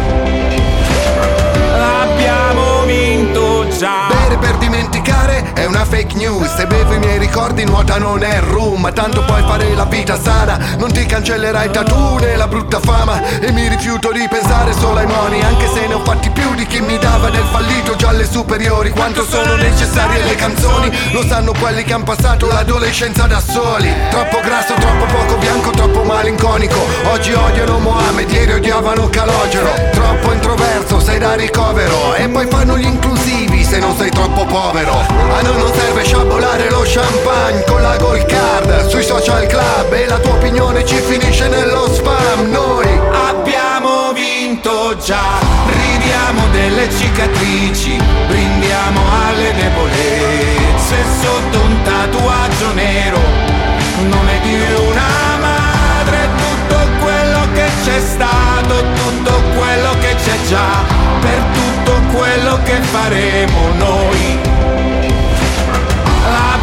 Abbiamo 1.81 2.85
vinto 2.85 3.67
già. 3.77 4.07
Bere 4.09 4.37
per 4.37 4.57
dimenticare 4.57 5.10
è 5.53 5.65
una 5.65 5.85
fake 5.85 6.15
news 6.15 6.55
Se 6.55 6.65
bevo 6.65 6.93
i 6.93 6.99
miei 6.99 7.17
ricordi 7.17 7.63
nuota 7.65 7.97
non 7.97 8.23
è 8.23 8.39
rum 8.39 8.91
tanto 8.93 9.23
puoi 9.23 9.41
fare 9.43 9.73
la 9.75 9.85
vita 9.85 10.19
sana 10.19 10.57
Non 10.77 10.91
ti 10.91 11.05
cancellerai 11.05 11.65
il 11.65 11.71
tattoo 11.71 12.19
la 12.41 12.47
brutta 12.47 12.79
fama. 12.79 13.21
E 13.39 13.51
mi 13.51 13.67
rifiuto 13.67 14.11
di 14.11 14.27
pensare 14.27 14.73
solo 14.73 14.97
ai 14.97 15.05
moni 15.05 15.41
Anche 15.41 15.67
se 15.67 15.85
ne 15.85 15.93
ho 15.93 16.03
fatti 16.03 16.29
più 16.29 16.55
di 16.55 16.65
chi 16.65 16.81
mi 16.81 16.97
dava 16.97 17.29
del 17.29 17.45
fallito. 17.51 17.95
Già 17.95 18.09
alle 18.09 18.25
superiori 18.25 18.89
Quanto 18.89 19.23
sono 19.23 19.55
necessarie 19.55 20.23
le 20.23 20.35
canzoni. 20.35 20.91
Lo 21.11 21.23
sanno 21.23 21.53
quelli 21.59 21.83
che 21.83 21.93
hanno 21.93 22.03
passato 22.03 22.47
l'adolescenza 22.47 23.27
da 23.27 23.39
soli. 23.39 23.93
Troppo 24.09 24.39
grasso, 24.41 24.73
troppo 24.73 25.05
poco 25.05 25.37
bianco, 25.37 25.69
troppo 25.71 26.03
malinconico. 26.03 26.79
Oggi 27.11 27.33
odiano 27.33 27.77
Mohamed, 27.79 28.31
ieri 28.31 28.53
odiavano 28.53 29.09
Calogero. 29.09 29.71
Troppo 29.91 30.31
introverso, 30.31 30.99
sei 30.99 31.19
da 31.19 31.35
ricovero. 31.35 32.15
E 32.15 32.27
poi 32.27 32.47
fanno 32.47 32.77
gli 32.77 32.85
inclusivi 32.85 33.63
se 33.63 33.79
non 33.79 33.95
sei 33.95 34.09
troppo 34.09 34.45
povero 34.45 35.40
A 35.43 35.57
non 35.57 35.73
serve 35.73 36.03
sciabolare 36.03 36.69
lo 36.69 36.83
champagne 36.85 37.63
con 37.65 37.81
la 37.81 37.97
gold 37.97 38.25
card. 38.25 38.87
Sui 38.87 39.03
social 39.03 39.47
club 39.47 39.91
e 39.91 40.05
la 40.07 40.19
tua 40.19 40.33
opinione 40.33 40.85
ci 40.85 40.95
finisce 40.95 41.47
nello 41.47 41.91
spam. 41.91 42.49
Noi 42.51 42.99
Abbiamo 43.11 44.13
vinto 44.13 44.95
già, 44.97 45.39
ridiamo 45.65 46.47
delle 46.51 46.89
cicatrici, 46.89 47.97
brindiamo 48.27 49.01
alle 49.25 49.53
debolezze 49.53 50.95
sotto 51.21 51.59
un 51.59 51.81
tatuaggio 51.83 52.73
nero, 52.73 53.19
nome 54.09 54.39
di 54.43 54.53
una 54.87 55.37
madre, 55.39 56.29
tutto 56.37 56.77
quello 56.99 57.47
che 57.53 57.67
c'è 57.83 57.99
stato, 57.99 58.83
tutto 58.95 59.41
quello 59.57 59.91
che 59.99 60.15
c'è 60.23 60.37
già, 60.47 60.83
per 61.19 61.43
tutto 61.53 62.01
quello 62.15 62.59
che 62.63 62.81
faremo 62.81 63.73
noi. 63.77 64.80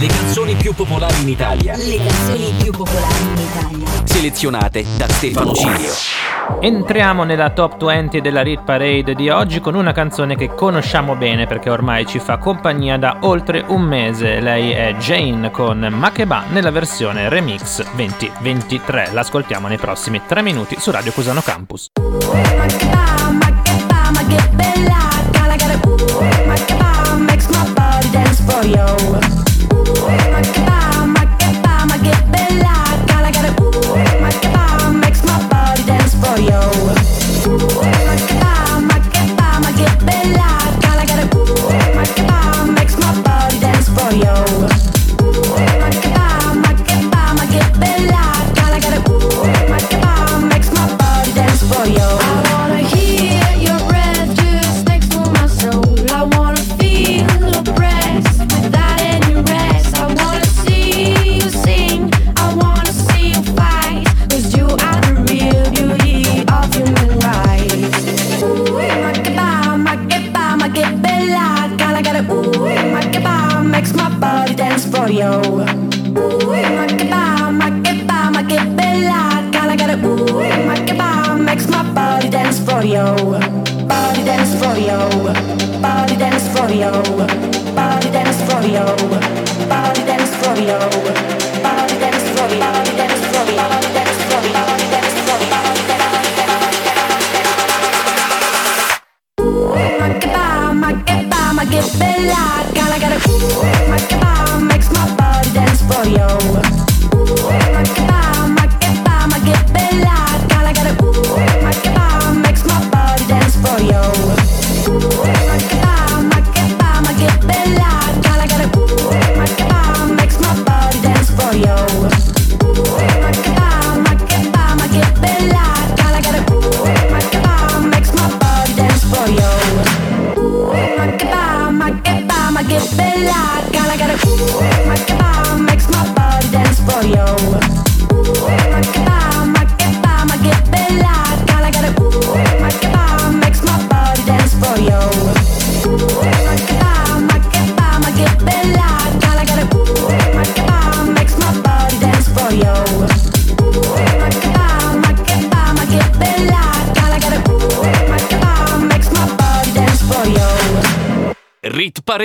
Le 0.00 0.06
canzoni 0.06 0.54
più 0.54 0.74
popolari 0.74 1.22
in 1.22 1.28
Italia. 1.28 1.74
Le 1.76 1.96
canzoni 1.96 2.54
più 2.62 2.70
popolari 2.70 3.20
in 3.20 3.36
Italia. 3.36 3.86
Selezionate 4.04 4.84
da 4.96 5.08
Stefano 5.08 5.52
Cilio. 5.52 5.90
Entriamo 6.60 7.24
nella 7.24 7.50
top 7.50 7.84
20 7.84 8.20
della 8.20 8.42
Rit 8.42 8.62
Parade 8.62 9.16
di 9.16 9.28
oggi 9.28 9.58
con 9.58 9.74
una 9.74 9.90
canzone 9.90 10.36
che 10.36 10.54
conosciamo 10.54 11.16
bene 11.16 11.48
perché 11.48 11.68
ormai 11.68 12.06
ci 12.06 12.20
fa 12.20 12.36
compagnia 12.36 12.96
da 12.96 13.16
oltre 13.22 13.64
un 13.66 13.82
mese. 13.82 14.38
Lei 14.38 14.70
è 14.70 14.94
Jane 15.00 15.50
con 15.50 15.80
Makeba 15.80 16.44
nella 16.50 16.70
versione 16.70 17.28
remix 17.28 17.84
2023. 17.96 19.10
L'ascoltiamo 19.12 19.66
nei 19.66 19.78
prossimi 19.78 20.20
3 20.24 20.42
minuti 20.42 20.76
su 20.78 20.92
Radio 20.92 21.10
Cusano 21.10 21.40
Campus. 21.40 21.88
Makeba, 21.96 23.32
makeba, 23.32 24.10
makeba, 24.12 24.12
makeba, 24.12 24.58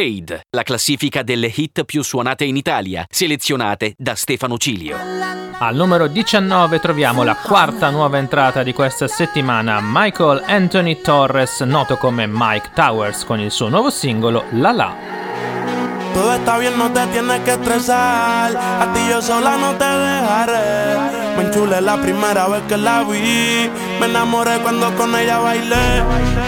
Parade, 0.04 0.47
la 0.49 0.64
classifica 0.64 1.24
delle 1.24 1.47
hit 1.47 1.86
più 1.86 2.04
suonate 2.04 2.43
in 2.43 2.58
Italia, 2.58 3.06
selezionate 3.10 3.93
da 3.97 4.16
Stefano 4.16 4.58
Cilio. 4.58 4.97
Al 5.58 5.76
numero 5.76 6.08
19 6.08 6.80
troviamo 6.80 7.24
la 7.24 7.36
quarta 7.36 7.89
nuova 7.89 8.18
entrata 8.18 8.64
di 8.64 8.74
questa 8.74 9.08
settimana, 9.08 9.80
Michael 9.82 10.43
Anthony 10.45 10.99
Torres, 10.99 11.62
noto 11.62 11.95
come 11.95 12.28
Mike 12.28 12.72
Towers, 12.74 13.24
con 13.24 13.39
il 13.39 13.49
suo 13.49 13.70
nuovo 13.70 13.89
singolo 13.89 14.43
La 14.51 14.72
La. 14.74 14.95
Todo 16.14 16.34
está 16.34 16.58
bien, 16.58 16.78
no 16.78 16.91
te 16.91 17.08
tienes 17.08 17.39
que 17.39 17.51
estresar. 17.51 18.56
A 18.56 18.91
ti 18.93 19.08
yo 19.08 19.22
sola 19.22 19.56
no 19.56 19.74
te 19.78 19.86
dejaré. 19.86 21.23
Me 21.38 21.44
enchulé 21.44 21.82
la 21.82 21.98
primera 21.98 22.48
vez 22.48 22.62
que 22.68 22.78
la 22.78 23.04
vi. 23.04 23.70
Me 24.00 24.06
enamoré 24.06 24.60
cuando 24.60 24.94
con 24.96 25.16
ella 25.16 25.40
bailé. 25.40 26.04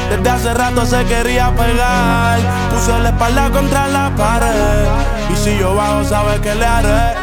Desde 0.09 0.29
hace 0.29 0.53
rato 0.53 0.85
se 0.85 1.03
quería 1.05 1.51
pegar. 1.55 2.39
Puso 2.71 2.97
la 2.99 3.09
espalda 3.09 3.49
contra 3.49 3.87
la 3.87 4.11
pared. 4.15 4.87
Y 5.33 5.35
si 5.37 5.57
yo 5.57 5.75
bajo, 5.75 6.03
sabes 6.03 6.39
que 6.39 6.55
le 6.55 6.65
haré. 6.65 7.15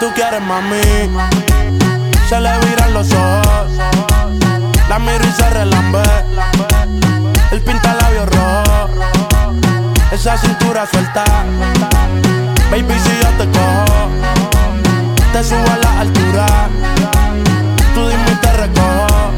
Tú 0.00 0.06
quieres 0.14 0.42
mami. 0.42 0.80
Se 2.28 2.40
le 2.40 2.58
viran 2.60 2.94
los 2.94 3.10
ojos. 3.12 3.70
La 4.88 4.98
miro 4.98 5.24
y 5.24 5.32
se 5.32 5.50
relambe. 5.50 6.02
El 7.50 7.62
pinta 7.62 7.94
labios 7.94 8.28
rojo 8.28 8.68
esa 10.12 10.36
cintura 10.38 10.86
suelta. 10.86 11.24
Baby, 12.70 12.94
si 12.98 13.10
yo 13.22 13.28
te 13.38 13.50
cojo, 13.50 14.08
te 15.32 15.44
subo 15.44 15.58
a 15.58 15.76
la 15.76 16.00
altura. 16.00 16.46
Tú 17.94 18.08
dime 18.08 18.30
y 18.32 18.36
te 18.36 18.52
recojo. 18.52 19.30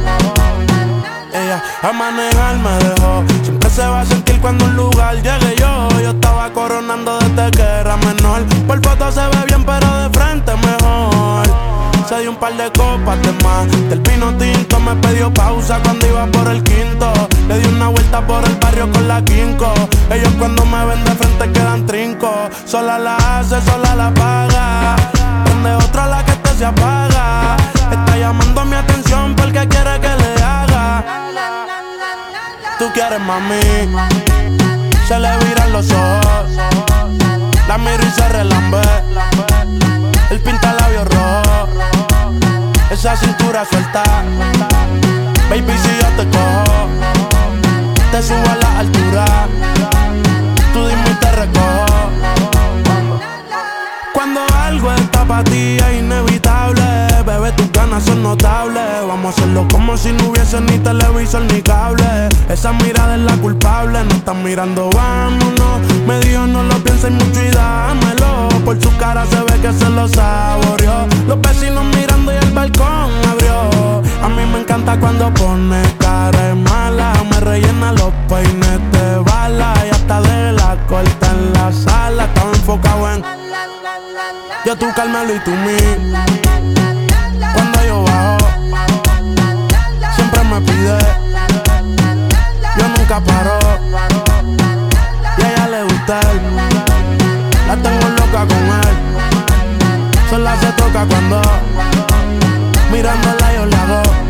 Ella 1.32 1.62
a 1.82 1.92
manejar 1.92 2.56
me 2.58 2.70
dejó. 2.84 3.24
Siempre 3.42 3.70
se 3.70 3.86
va 3.86 4.00
a 4.00 4.06
sentir 4.06 4.40
cuando 4.40 4.64
un 4.64 4.76
lugar 4.76 5.16
llegue 5.16 5.56
yo. 5.58 5.88
Yo 6.00 6.10
estaba 6.10 6.50
coronando 6.52 7.18
desde 7.18 7.50
que 7.52 7.62
era 7.62 7.96
menor. 7.96 8.44
Por 8.66 8.82
foto 8.82 9.10
se 9.12 9.20
ve 9.20 9.44
bien, 9.46 9.64
pero 9.64 9.86
de 10.02 10.10
frente 10.18 10.52
mejor. 10.56 11.19
Se 12.10 12.18
dio 12.22 12.30
un 12.32 12.36
par 12.38 12.52
de 12.56 12.68
copas 12.72 13.22
de 13.22 13.32
más. 13.44 13.70
Del 13.88 14.00
pino 14.00 14.34
tinto 14.36 14.80
me 14.80 14.96
pidió 14.96 15.32
pausa 15.32 15.78
cuando 15.84 16.04
iba 16.08 16.26
por 16.26 16.48
el 16.48 16.60
quinto. 16.64 17.12
Le 17.46 17.60
di 17.60 17.68
una 17.68 17.86
vuelta 17.86 18.20
por 18.26 18.44
el 18.44 18.56
barrio 18.56 18.90
con 18.90 19.06
la 19.06 19.22
quinco. 19.24 19.72
Ellos 20.10 20.32
cuando 20.36 20.64
me 20.64 20.86
ven 20.86 21.04
de 21.04 21.12
frente 21.12 21.52
quedan 21.52 21.86
trinco. 21.86 22.50
Sola 22.66 22.98
la 22.98 23.14
hace, 23.14 23.62
sola 23.62 23.94
la 23.94 24.12
paga. 24.12 24.96
Prende 25.44 25.72
otra 25.72 26.08
la 26.08 26.24
que 26.24 26.32
este 26.32 26.54
se 26.54 26.64
apaga. 26.64 27.56
Está 27.92 28.16
llamando 28.18 28.64
mi 28.64 28.74
atención 28.74 29.36
porque 29.36 29.68
quiere 29.68 30.00
que 30.00 30.08
le 30.08 30.42
haga. 30.42 31.04
Tú 32.80 32.86
quieres 32.92 33.20
mami. 33.20 33.60
Se 35.06 35.16
le 35.16 35.38
viran 35.44 35.72
los 35.72 35.88
ojos. 35.92 36.50
La 37.68 37.78
miro 37.78 38.02
y 38.02 38.10
se 38.10 38.28
relambe. 38.30 38.82
El 40.28 40.40
pinta 40.40 40.72
labios 40.72 41.04
rojo. 41.06 41.49
Esa 42.90 43.16
cintura 43.16 43.64
suelta. 43.64 44.02
Baby, 45.48 45.72
si 45.78 45.88
yo 46.00 46.08
te 46.16 46.28
cojo, 46.28 46.88
te 48.10 48.20
subo 48.20 48.50
a 48.50 48.56
la 48.56 48.78
altura. 48.80 49.48
Tú 50.72 50.88
dime 50.88 51.10
y 51.10 51.14
te 51.14 51.30
recojo. 51.30 52.39
Cuando 54.32 54.54
algo 54.58 54.92
está 54.92 55.24
para 55.24 55.42
ti 55.42 55.76
es 55.76 55.98
inevitable, 55.98 56.82
bebé, 57.26 57.50
tus 57.50 57.72
ganas 57.72 58.04
son 58.04 58.22
notables. 58.22 59.04
Vamos 59.08 59.26
a 59.26 59.28
hacerlo 59.30 59.66
como 59.72 59.96
si 59.96 60.12
no 60.12 60.28
hubiese 60.28 60.60
ni 60.60 60.78
televisor 60.78 61.42
ni 61.52 61.60
cable. 61.60 62.28
Esa 62.48 62.72
mirada 62.72 63.16
es 63.16 63.22
la 63.22 63.36
culpable, 63.38 64.04
no 64.04 64.14
están 64.14 64.44
mirando, 64.44 64.88
vámonos. 64.90 65.80
Me 66.06 66.20
dijo 66.20 66.46
no 66.46 66.62
lo 66.62 66.76
pienses 66.76 67.10
mucho 67.10 67.44
y 67.44 67.50
dámelo. 67.50 68.48
Por 68.64 68.80
su 68.80 68.96
cara 68.98 69.26
se 69.26 69.40
ve 69.40 69.60
que 69.60 69.72
se 69.72 69.90
lo 69.90 70.06
saboreó. 70.06 71.08
Los 71.26 71.40
vecinos 71.40 71.84
mirando 71.96 72.32
y 72.32 72.36
el 72.36 72.52
balcón 72.52 73.10
abrió. 73.28 74.00
A 74.22 74.28
mí 74.28 74.46
me 74.52 74.60
encanta 74.60 74.96
cuando 75.00 75.34
pone 75.34 75.82
cara 75.98 76.54
mala. 76.54 77.14
Me 77.28 77.40
rellena 77.40 77.90
los 77.94 78.12
peines 78.28 78.78
de 78.92 79.18
bala 79.24 79.74
y 79.84 79.90
hasta 79.90 80.20
de 80.20 80.52
la 80.52 80.76
corta 80.86 81.32
en 81.32 81.52
la 81.52 81.72
sala. 81.72 82.26
Estaba 82.26 82.50
enfocado 82.52 83.12
en 83.12 83.39
yo 84.64 84.76
tú 84.76 84.86
Carmelo 84.94 85.34
y 85.34 85.38
tú 85.40 85.50
mí. 85.50 85.76
Cuando 87.54 87.84
yo 87.84 88.02
bajo, 88.02 88.38
siempre 90.14 90.44
me 90.44 90.60
pide. 90.60 90.98
Yo 92.78 92.88
nunca 92.88 93.20
paro. 93.20 93.58
Y 95.38 95.42
a 95.42 95.52
ella 95.52 95.68
le 95.68 95.82
gusta. 95.84 96.20
La 97.66 97.76
tengo 97.76 98.08
loca 98.08 98.46
con 98.46 98.66
él. 98.68 98.96
Sola 100.28 100.56
se 100.60 100.72
toca 100.72 101.06
cuando 101.06 101.42
mirándola 102.92 103.54
yo 103.54 103.66
la 103.66 103.82
hago. 103.82 104.29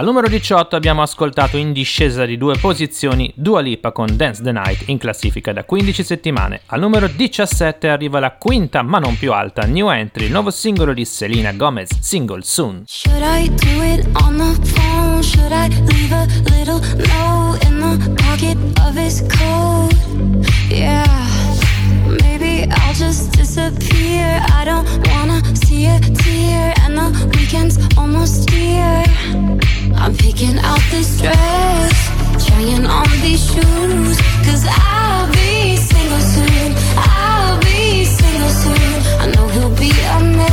Al 0.00 0.06
numero 0.06 0.28
18 0.28 0.76
abbiamo 0.76 1.02
ascoltato 1.02 1.58
in 1.58 1.74
discesa 1.74 2.24
di 2.24 2.38
due 2.38 2.56
posizioni 2.56 3.30
Dua 3.36 3.60
Lipa 3.60 3.92
con 3.92 4.16
Dance 4.16 4.42
the 4.42 4.50
Night 4.50 4.88
in 4.88 4.96
classifica 4.96 5.52
da 5.52 5.64
15 5.64 6.02
settimane. 6.02 6.62
Al 6.68 6.80
numero 6.80 7.06
17 7.06 7.86
arriva 7.86 8.18
la 8.18 8.32
quinta 8.32 8.80
ma 8.80 8.98
non 8.98 9.18
più 9.18 9.34
alta 9.34 9.66
New 9.66 9.90
Entry, 9.90 10.24
il 10.24 10.30
nuovo 10.30 10.50
singolo 10.50 10.94
di 10.94 11.04
Selena 11.04 11.52
Gomez, 11.52 11.90
Single 12.00 12.40
Soon. 12.42 12.84
I'll 22.72 22.94
just 22.94 23.32
disappear. 23.36 24.40
I 24.48 24.64
don't 24.64 24.86
wanna 25.08 25.42
see 25.54 25.86
a 25.86 25.98
tear 26.00 26.74
and 26.84 26.96
the 26.96 27.10
weekend's 27.36 27.78
almost 27.96 28.50
here. 28.50 29.04
I'm 30.00 30.14
picking 30.14 30.58
out 30.60 30.80
this 30.90 31.20
dress, 31.20 32.46
trying 32.46 32.86
on 32.86 33.06
these 33.20 33.44
shoes, 33.44 34.16
cause 34.46 34.64
I'll 34.66 35.30
be 35.30 35.76
single 35.76 36.20
soon. 36.20 36.74
I'll 36.96 37.60
be 37.60 38.04
single 38.06 38.48
soon. 38.48 39.20
I 39.20 39.26
know 39.34 39.46
he'll 39.48 39.76
be 39.76 39.90
a 39.90 40.36
man. 40.36 40.49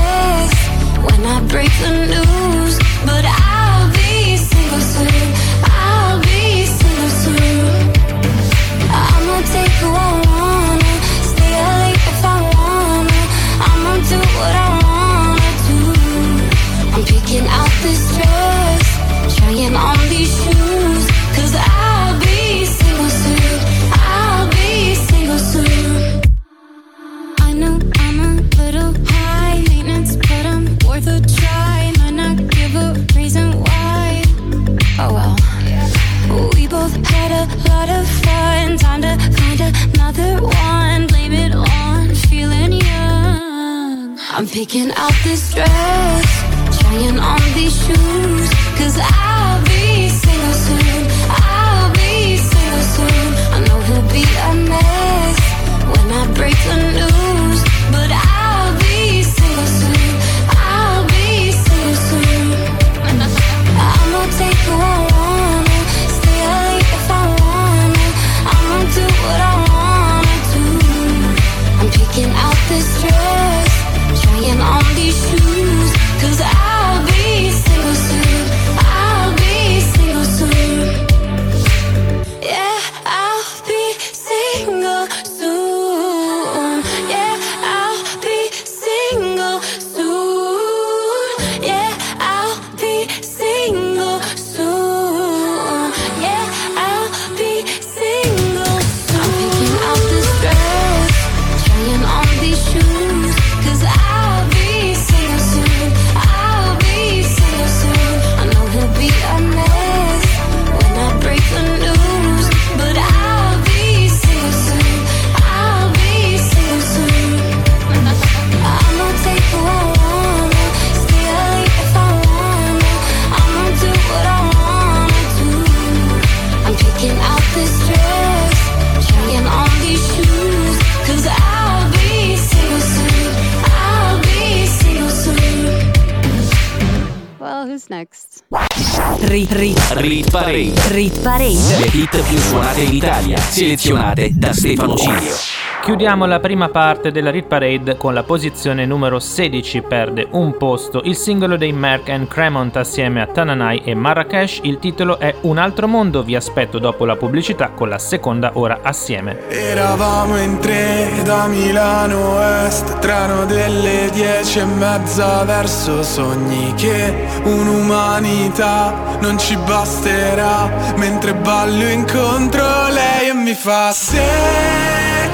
Selezionate 143.58 144.30
da 144.36 144.53
Stefano 144.53 144.95
Cilio. 144.95 145.34
Chiudiamo 145.82 146.26
la 146.26 146.39
prima 146.39 146.68
parte 146.68 147.12
della 147.12 147.32
Rit 147.32 147.45
Parade 147.45 147.95
con 147.95 148.14
la 148.14 148.24
posizione 148.24 148.86
numero 148.86 149.20
16, 149.20 149.84
perde 149.84 150.28
un 150.32 150.58
posto 150.58 151.01
il 151.05 151.16
singolo 151.16 151.55
dei 151.55 151.72
Merck 151.72 152.10
and 152.10 152.28
Cremont 152.28 152.76
assieme 152.76 153.22
a 153.22 153.26
Tananai 153.26 153.84
e 153.86 153.95
Marrakesh, 153.95 154.60
il 154.64 154.80
titolo 154.80 155.18
è 155.18 155.34
Un 155.41 155.58
altro 155.58 155.88
mondo, 155.88 156.24
vi 156.24 156.36
aspetto 156.36 156.78
dopo 156.78 157.05
la 157.05 157.16
pubblicità 157.16 157.70
con 157.70 157.88
la 157.88 157.97
seconda 157.99 158.51
ora 158.55 158.80
assieme. 158.82 159.47
Eravamo 159.47 160.38
in 160.38 160.60
tre 160.60 161.10
da 161.24 161.47
Milano 161.47 162.66
Est 162.66 162.99
Treno 162.99 163.45
delle 163.45 164.10
dieci 164.12 164.60
e 164.60 164.66
mezza 164.66 165.43
verso 165.45 166.03
sogni 166.03 166.74
Che 166.76 167.14
un'umanità 167.43 169.18
non 169.22 169.38
ci 169.38 169.55
basterà 169.55 170.70
Mentre 170.97 171.34
ballo 171.34 171.88
incontro 171.88 172.66
lei 172.89 173.26
mi 173.48 173.56
fa 173.56 173.93
Se 173.93 174.22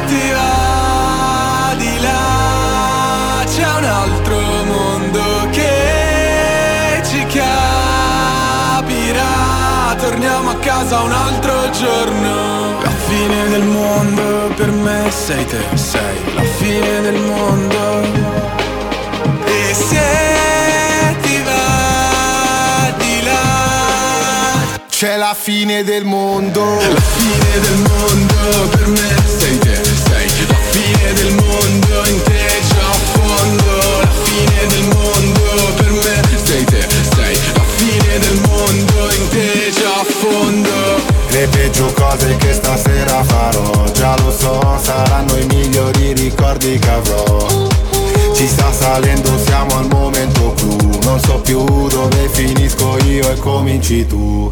ti 0.06 0.32
va 0.38 1.74
di 1.76 2.00
là 2.00 3.44
C'è 3.48 3.66
un 3.80 3.86
altro 3.86 4.40
mondo 4.66 5.50
che 5.50 7.02
ci 7.04 7.26
capirà. 7.26 7.62
Torniamo 9.98 10.52
a 10.52 10.56
casa 10.58 11.02
un 11.02 11.12
altro 11.12 11.70
giorno. 11.72 12.82
La 12.82 12.96
fine 13.08 13.50
del 13.50 13.64
mondo 13.64 14.54
per 14.56 14.72
me 14.72 15.10
sei 15.10 15.46
te, 15.46 15.66
sei 15.74 16.36
la 16.36 16.44
fine 16.44 17.02
del 17.02 17.16
mondo 17.16 17.33
C'è 25.04 25.18
la 25.18 25.36
fine 25.38 25.84
del 25.84 26.06
mondo. 26.06 26.64
La 26.64 27.02
fine 27.02 27.60
del 27.60 27.78
mondo 27.90 28.70
per 28.70 28.88
me 28.88 29.16
sei 29.38 29.58
te, 29.58 29.76
sei. 29.84 30.30
La 30.48 30.56
fine 30.72 31.14
del 31.14 31.34
mondo 31.34 32.08
in 32.08 32.22
te 32.24 32.48
già 32.70 32.88
a 32.88 32.94
fondo 33.12 34.00
La 34.00 34.10
fine 34.24 34.66
del 34.68 34.84
mondo 34.96 35.74
per 35.76 35.92
me 35.92 36.22
sei 36.42 36.64
te, 36.64 36.88
sei. 37.16 37.38
La 37.54 37.64
fine 37.76 38.18
del 38.18 38.40
mondo 38.48 39.14
in 39.14 39.28
te 39.28 39.72
già 39.72 39.94
a 39.94 40.06
fondo 40.06 41.02
Le 41.32 41.48
peggio 41.48 41.92
cose 41.92 42.38
che 42.38 42.54
stasera 42.54 43.24
farò. 43.26 43.84
Già 43.92 44.16
lo 44.20 44.32
so, 44.32 44.80
saranno 44.82 45.36
i 45.36 45.46
migliori 45.48 46.14
ricordi 46.14 46.80
che 46.80 46.90
avrò. 46.90 47.68
Ci 48.34 48.48
sta 48.48 48.72
salendo, 48.72 49.38
siamo 49.38 49.80
al 49.80 49.88
momento 49.90 50.54
clou. 50.54 51.00
Non 51.04 51.20
so 51.20 51.42
più 51.42 51.90
dove 51.90 52.30
finisco 52.30 52.98
io 53.04 53.30
e 53.30 53.36
cominci 53.36 54.08
tu 54.08 54.52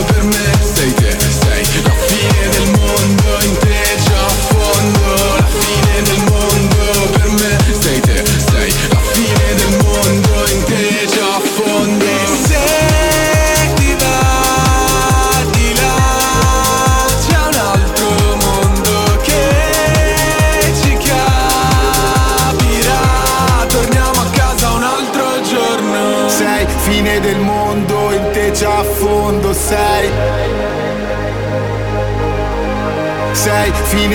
per 0.00 0.24
me 0.24 0.51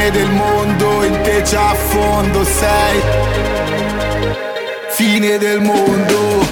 Del 0.10 0.32
mondo, 0.32 1.04
in 1.04 1.20
te 1.22 1.42
già 1.42 1.72
a 1.72 1.76
fondo 1.76 2.44
sei. 2.46 3.02
Fine 4.90 5.38
del 5.38 5.60
mondo. 5.60 6.46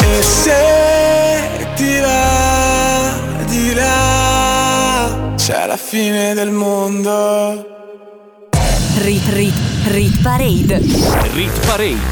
E 0.00 0.22
se 0.22 1.74
ti 1.76 1.98
va 1.98 3.14
di 3.46 3.74
là 3.74 5.32
c'è 5.36 5.66
la 5.66 5.78
fine 5.78 6.34
del 6.34 6.50
mondo 6.50 7.80
Rit, 8.98 9.28
rit, 9.30 9.54
rit 9.86 10.22
parade. 10.22 10.80
Rit 11.32 11.66
Parade. 11.66 12.11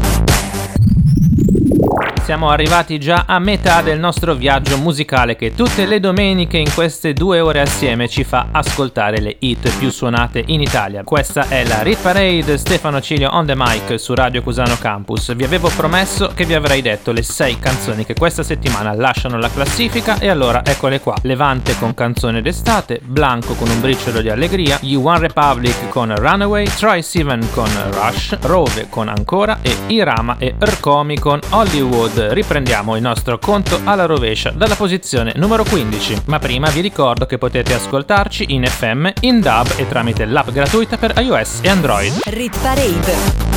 Siamo 2.31 2.49
arrivati 2.49 2.97
già 2.97 3.25
a 3.27 3.39
metà 3.39 3.81
del 3.81 3.99
nostro 3.99 4.35
viaggio 4.35 4.77
musicale 4.77 5.35
che 5.35 5.53
tutte 5.53 5.85
le 5.85 5.99
domeniche 5.99 6.57
in 6.57 6.73
queste 6.73 7.11
due 7.11 7.41
ore 7.41 7.59
assieme 7.59 8.07
ci 8.07 8.23
fa 8.23 8.47
ascoltare 8.51 9.19
le 9.19 9.35
hit 9.39 9.69
più 9.77 9.91
suonate 9.91 10.41
in 10.45 10.61
Italia. 10.61 11.03
Questa 11.03 11.49
è 11.49 11.65
la 11.65 11.81
Rit 11.81 12.01
Parade 12.01 12.57
Stefano 12.57 13.01
Cilio 13.01 13.31
on 13.33 13.45
the 13.45 13.53
mic 13.53 13.99
su 13.99 14.13
Radio 14.13 14.41
Cusano 14.41 14.77
Campus. 14.77 15.35
Vi 15.35 15.43
avevo 15.43 15.69
promesso 15.75 16.31
che 16.33 16.45
vi 16.45 16.53
avrei 16.53 16.81
detto 16.81 17.11
le 17.11 17.21
6 17.21 17.59
canzoni 17.59 18.05
che 18.05 18.13
questa 18.13 18.43
settimana 18.43 18.93
lasciano 18.93 19.37
la 19.37 19.49
classifica 19.49 20.17
e 20.17 20.29
allora 20.29 20.63
eccole 20.63 21.01
qua. 21.01 21.17
Levante 21.23 21.77
con 21.77 21.93
canzone 21.93 22.41
d'estate, 22.41 23.01
Blanco 23.03 23.55
con 23.55 23.69
un 23.69 23.81
briciolo 23.81 24.21
di 24.21 24.29
allegria, 24.29 24.79
You 24.83 25.05
One 25.05 25.19
Republic 25.19 25.89
con 25.89 26.15
Runaway, 26.15 26.65
Troy 26.77 27.01
Sivan 27.01 27.45
con 27.51 27.69
Rush, 27.89 28.37
Rove 28.43 28.87
con 28.87 29.09
Ancora 29.09 29.57
e 29.61 29.75
Irama 29.87 30.37
e 30.39 30.55
Ercomi 30.57 31.19
con 31.19 31.41
Hollywood. 31.49 32.20
Riprendiamo 32.29 32.95
il 32.95 33.01
nostro 33.01 33.39
conto 33.39 33.81
alla 33.83 34.05
rovescia 34.05 34.51
dalla 34.51 34.75
posizione 34.75 35.33
numero 35.35 35.63
15. 35.63 36.23
Ma 36.25 36.39
prima 36.39 36.69
vi 36.69 36.81
ricordo 36.81 37.25
che 37.25 37.37
potete 37.37 37.73
ascoltarci 37.73 38.53
in 38.53 38.65
FM, 38.65 39.07
in 39.21 39.39
DAB 39.39 39.73
e 39.77 39.87
tramite 39.87 40.25
l'app 40.25 40.49
gratuita 40.49 40.97
per 40.97 41.13
iOS 41.17 41.59
e 41.61 41.69
Android. 41.69 42.19
Rit 42.25 42.57
parade. 42.59 43.50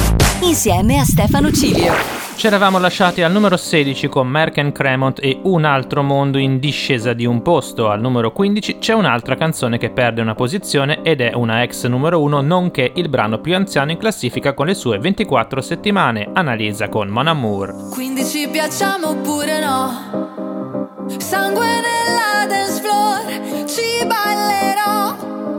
Insieme 0.47 0.99
a 0.99 1.05
Stefano 1.05 1.51
Cilio. 1.51 1.93
Ci 2.37 2.47
eravamo 2.47 2.79
lasciati 2.79 3.23
al 3.23 3.33
numero 3.33 3.57
16 3.57 4.09
con 4.09 4.29
Merck 4.29 4.73
Cremont 4.73 5.19
e 5.23 5.41
Un 5.43 5.65
altro 5.65 6.03
mondo 6.03 6.37
in 6.37 6.59
discesa 6.59 7.15
di 7.15 7.25
un 7.25 7.41
posto. 7.41 7.89
Al 7.89 8.01
numero 8.01 8.31
15 8.31 8.79
c'è 8.79 8.93
un'altra 8.93 9.37
canzone 9.37 9.79
che 9.79 9.89
perde 9.89 10.21
una 10.21 10.35
posizione 10.35 11.01
ed 11.03 11.23
è 11.23 11.33
una 11.35 11.63
ex 11.63 11.87
numero 11.87 12.21
1 12.21 12.43
nonché 12.43 12.93
il 12.95 13.09
brano 13.09 13.41
più 13.41 13.55
anziano 13.55 13.91
in 13.91 13.97
classifica 13.97 14.53
con 14.53 14.67
le 14.67 14.75
sue 14.75 14.99
24 14.99 15.63
settimane. 15.63 16.29
Analisa 16.35 16.91
con 16.91 17.09
Mon 17.09 17.27
Amour. 17.27 17.89
Quindi 17.91 18.25
ci 18.25 18.47
piacciamo 18.47 19.09
oppure 19.09 19.61
no? 19.61 21.07
Sangue 21.17 21.67
nella 21.67 22.47
dance 22.47 22.83
floor, 22.83 23.65
ci 23.67 24.07
ballerò. 24.07 24.34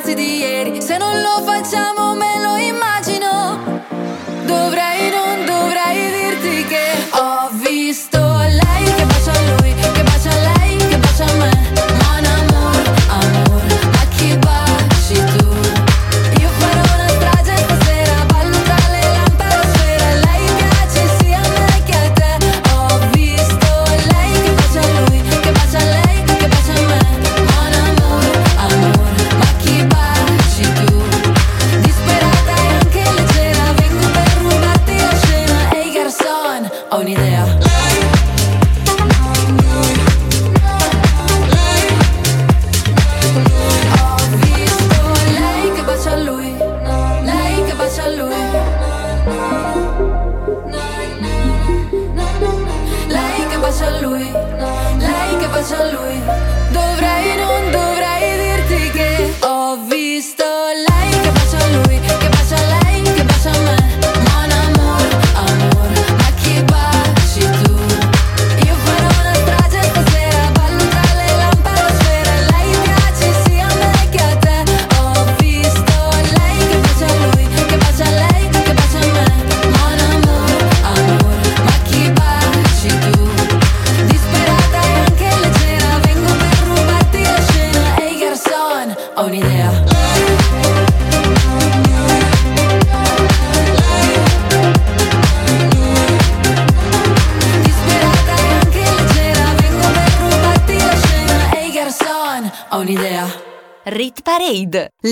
pezzi 0.00 0.14
di 0.14 0.38
ieri. 0.38 0.80
Se 0.80 0.96
non 0.96 1.20
lo 1.20 1.42
facciamo 1.42 1.99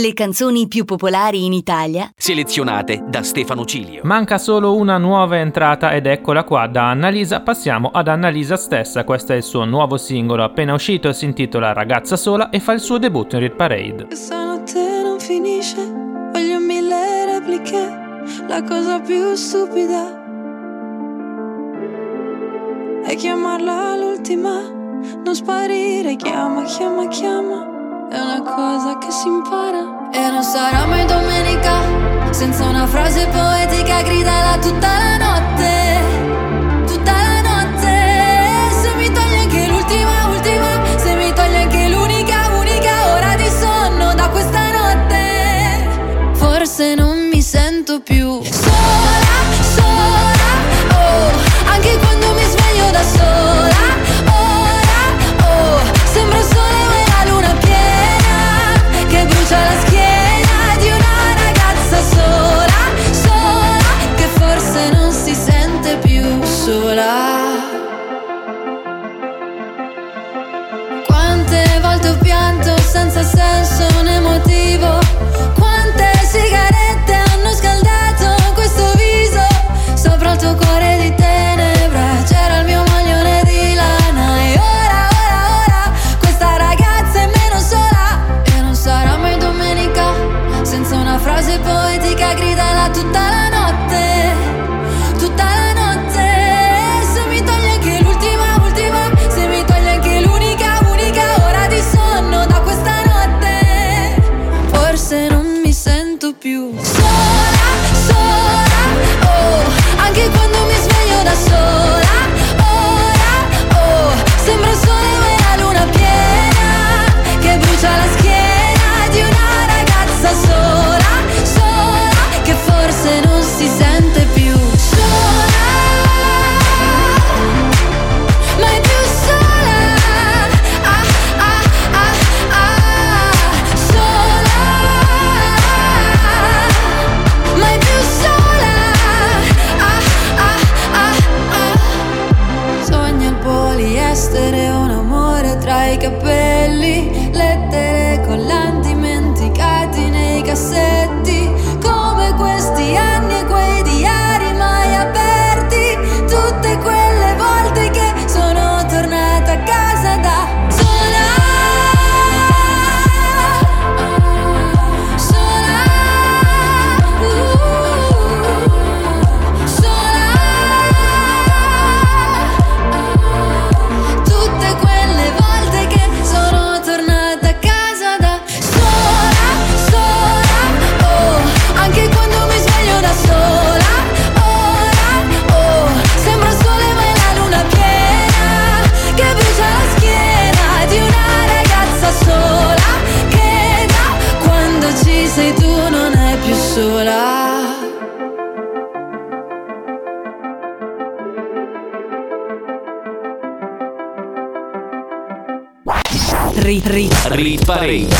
Le 0.08 0.14
canzoni 0.14 0.68
più 0.68 0.86
popolari 0.86 1.44
in 1.44 1.52
Italia, 1.52 2.10
selezionate 2.16 3.04
da 3.06 3.22
Stefano 3.22 3.66
Cilio. 3.66 4.00
Manca 4.04 4.38
solo 4.38 4.74
una 4.74 4.96
nuova 4.96 5.36
entrata 5.36 5.92
ed 5.92 6.06
eccola 6.06 6.44
qua 6.44 6.66
da 6.66 6.88
Annalisa. 6.88 7.42
Passiamo 7.42 7.90
ad 7.92 8.08
Annalisa 8.08 8.56
stessa, 8.56 9.04
questo 9.04 9.34
è 9.34 9.36
il 9.36 9.42
suo 9.42 9.66
nuovo 9.66 9.98
singolo 9.98 10.44
appena 10.44 10.72
uscito, 10.72 11.12
si 11.12 11.26
intitola 11.26 11.74
Ragazza 11.74 12.16
sola 12.16 12.48
e 12.48 12.58
fa 12.58 12.72
il 12.72 12.80
suo 12.80 12.96
debutto 12.96 13.36
in 13.36 13.42
Rit 13.42 13.54
Parade. 13.54 14.06
Questa 14.06 14.46
notte 14.46 15.02
non 15.02 15.20
finisce, 15.20 15.76
voglio 15.76 16.58
mille 16.58 17.26
repliche, 17.26 18.24
la 18.48 18.62
cosa 18.62 19.00
più 19.00 19.34
stupida 19.34 20.24
è 23.04 23.14
chiamarla 23.14 23.94
l'ultima, 23.94 24.58
non 25.22 25.34
sparire, 25.34 26.16
chiama, 26.16 26.62
chiama, 26.62 27.06
chiama 27.08 27.67
è 28.10 28.18
una 28.18 28.42
cosa 28.42 28.98
che 28.98 29.10
si 29.10 29.28
impara. 29.28 30.10
E 30.12 30.30
non 30.30 30.42
sarà 30.42 30.86
mai 30.86 31.04
domenica 31.06 31.80
senza 32.30 32.64
una 32.64 32.86
frase 32.86 33.26
poetica 33.26 34.02
gridala 34.02 34.58
tutta 34.58 34.88
la 34.88 35.16
notte. 35.16 36.86
Tutta 36.86 37.12
la 37.12 37.40
notte. 37.40 37.94
Se 38.80 38.94
mi 38.96 39.10
togli 39.12 39.38
anche 39.42 39.66
l'ultima, 39.66 40.28
ultima. 40.28 40.96
Se 40.96 41.14
mi 41.14 41.32
togli 41.32 41.56
anche 41.56 41.88
l'unica, 41.88 42.48
unica 42.58 43.12
ora 43.12 43.34
di 43.36 43.48
sonno 43.48 44.14
da 44.14 44.28
questa 44.30 44.70
notte. 44.70 46.32
Forse 46.32 46.94
non 46.94 47.28
mi 47.28 47.42
sento 47.42 48.00
più 48.00 48.40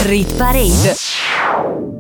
rit 0.09 0.35
parade. 0.39 0.95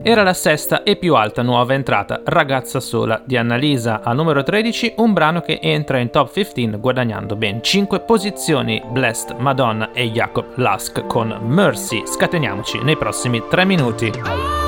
Era 0.02 0.22
la 0.22 0.32
sesta 0.32 0.82
e 0.82 0.96
più 0.96 1.14
alta 1.14 1.42
nuova 1.42 1.74
entrata, 1.74 2.22
Ragazza 2.24 2.80
sola 2.80 3.20
di 3.22 3.36
Annalisa 3.36 4.00
al 4.02 4.16
numero 4.16 4.42
13, 4.42 4.94
un 4.96 5.12
brano 5.12 5.42
che 5.42 5.58
entra 5.60 5.98
in 5.98 6.08
top 6.08 6.32
15 6.32 6.78
guadagnando 6.78 7.36
ben 7.36 7.62
5 7.62 8.00
posizioni. 8.00 8.82
Blessed, 8.90 9.36
Madonna 9.38 9.92
e 9.92 10.10
Jacob 10.10 10.46
Lusk 10.54 11.06
con 11.06 11.36
Mercy. 11.42 12.02
Scateniamoci 12.06 12.78
nei 12.82 12.96
prossimi 12.96 13.42
3 13.46 13.64
minuti. 13.66 14.67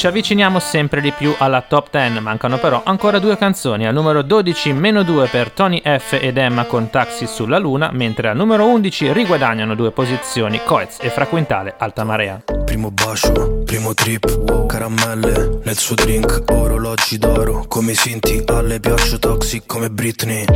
Ci 0.00 0.06
avviciniamo 0.06 0.60
sempre 0.60 1.02
di 1.02 1.12
più 1.12 1.34
alla 1.36 1.60
top 1.60 1.90
10, 1.90 2.20
mancano 2.20 2.56
però 2.56 2.80
ancora 2.82 3.18
due 3.18 3.36
canzoni. 3.36 3.86
Al 3.86 3.92
numero 3.92 4.22
12 4.22 4.72
meno 4.72 5.02
2 5.02 5.26
per 5.26 5.50
Tony 5.50 5.82
F 5.84 6.16
ed 6.18 6.38
Emma 6.38 6.64
con 6.64 6.88
Taxi 6.88 7.26
sulla 7.26 7.58
Luna, 7.58 7.90
mentre 7.92 8.30
al 8.30 8.36
numero 8.36 8.64
11 8.64 9.12
riguadagnano 9.12 9.74
due 9.74 9.90
posizioni 9.90 10.58
Coez 10.64 10.96
e 11.02 11.10
Fraquintale 11.10 11.74
Alta 11.76 12.04
Marea. 12.04 12.42
Primo 12.64 12.90
bacio, 12.90 13.60
primo 13.66 13.92
trip, 13.92 14.64
caramelle 14.64 15.60
nel 15.64 15.76
suo 15.76 15.96
drink, 15.96 16.44
orologi 16.50 17.18
d'oro, 17.18 17.66
come 17.68 17.92
i 17.92 17.94
Sinti, 17.94 18.42
alle 18.46 18.80
piaccio 18.80 19.18
toxic 19.18 19.66
come 19.66 19.90
Britney. 19.90 20.46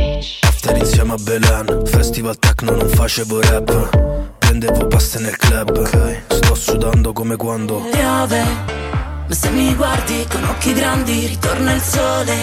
After 0.41 0.75
insieme 0.75 1.13
a 1.13 1.17
Belen, 1.21 1.85
festival 1.85 2.39
techno 2.39 2.71
non 2.71 2.89
facevo 2.89 3.41
rap, 3.41 4.37
prendevo 4.39 4.87
paste 4.87 5.19
nel 5.19 5.37
club, 5.37 5.87
sto 6.29 6.55
sudando 6.55 7.13
come 7.13 7.35
quando 7.35 7.87
piove, 7.91 8.94
ma 9.27 9.33
se 9.33 9.49
mi 9.49 9.73
guardi 9.75 10.25
con 10.29 10.43
occhi 10.43 10.73
grandi 10.73 11.25
ritorna 11.27 11.73
il 11.73 11.81
sole 11.81 12.37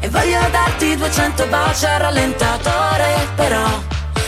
e 0.00 0.08
voglio 0.08 0.38
darti 0.50 0.96
200 0.96 1.46
baci 1.46 1.86
al 1.86 2.00
rallentatore, 2.00 3.28
però 3.34 3.66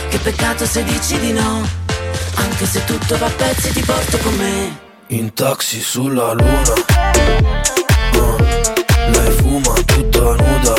che 0.09 0.17
peccato 0.17 0.65
se 0.65 0.83
dici 0.83 1.17
di 1.19 1.31
no, 1.31 1.65
anche 2.35 2.65
se 2.65 2.83
tutto 2.83 3.17
va 3.17 3.27
a 3.27 3.29
pezzi 3.29 3.71
ti 3.71 3.81
porto 3.81 4.17
con 4.17 4.35
me. 4.35 4.79
in 5.07 5.33
taxi 5.33 5.79
sulla 5.79 6.33
luna. 6.33 6.73
Uh, 8.13 8.35
lei 9.11 9.31
fuma 9.31 9.73
tutta 9.85 10.19
nuda. 10.19 10.73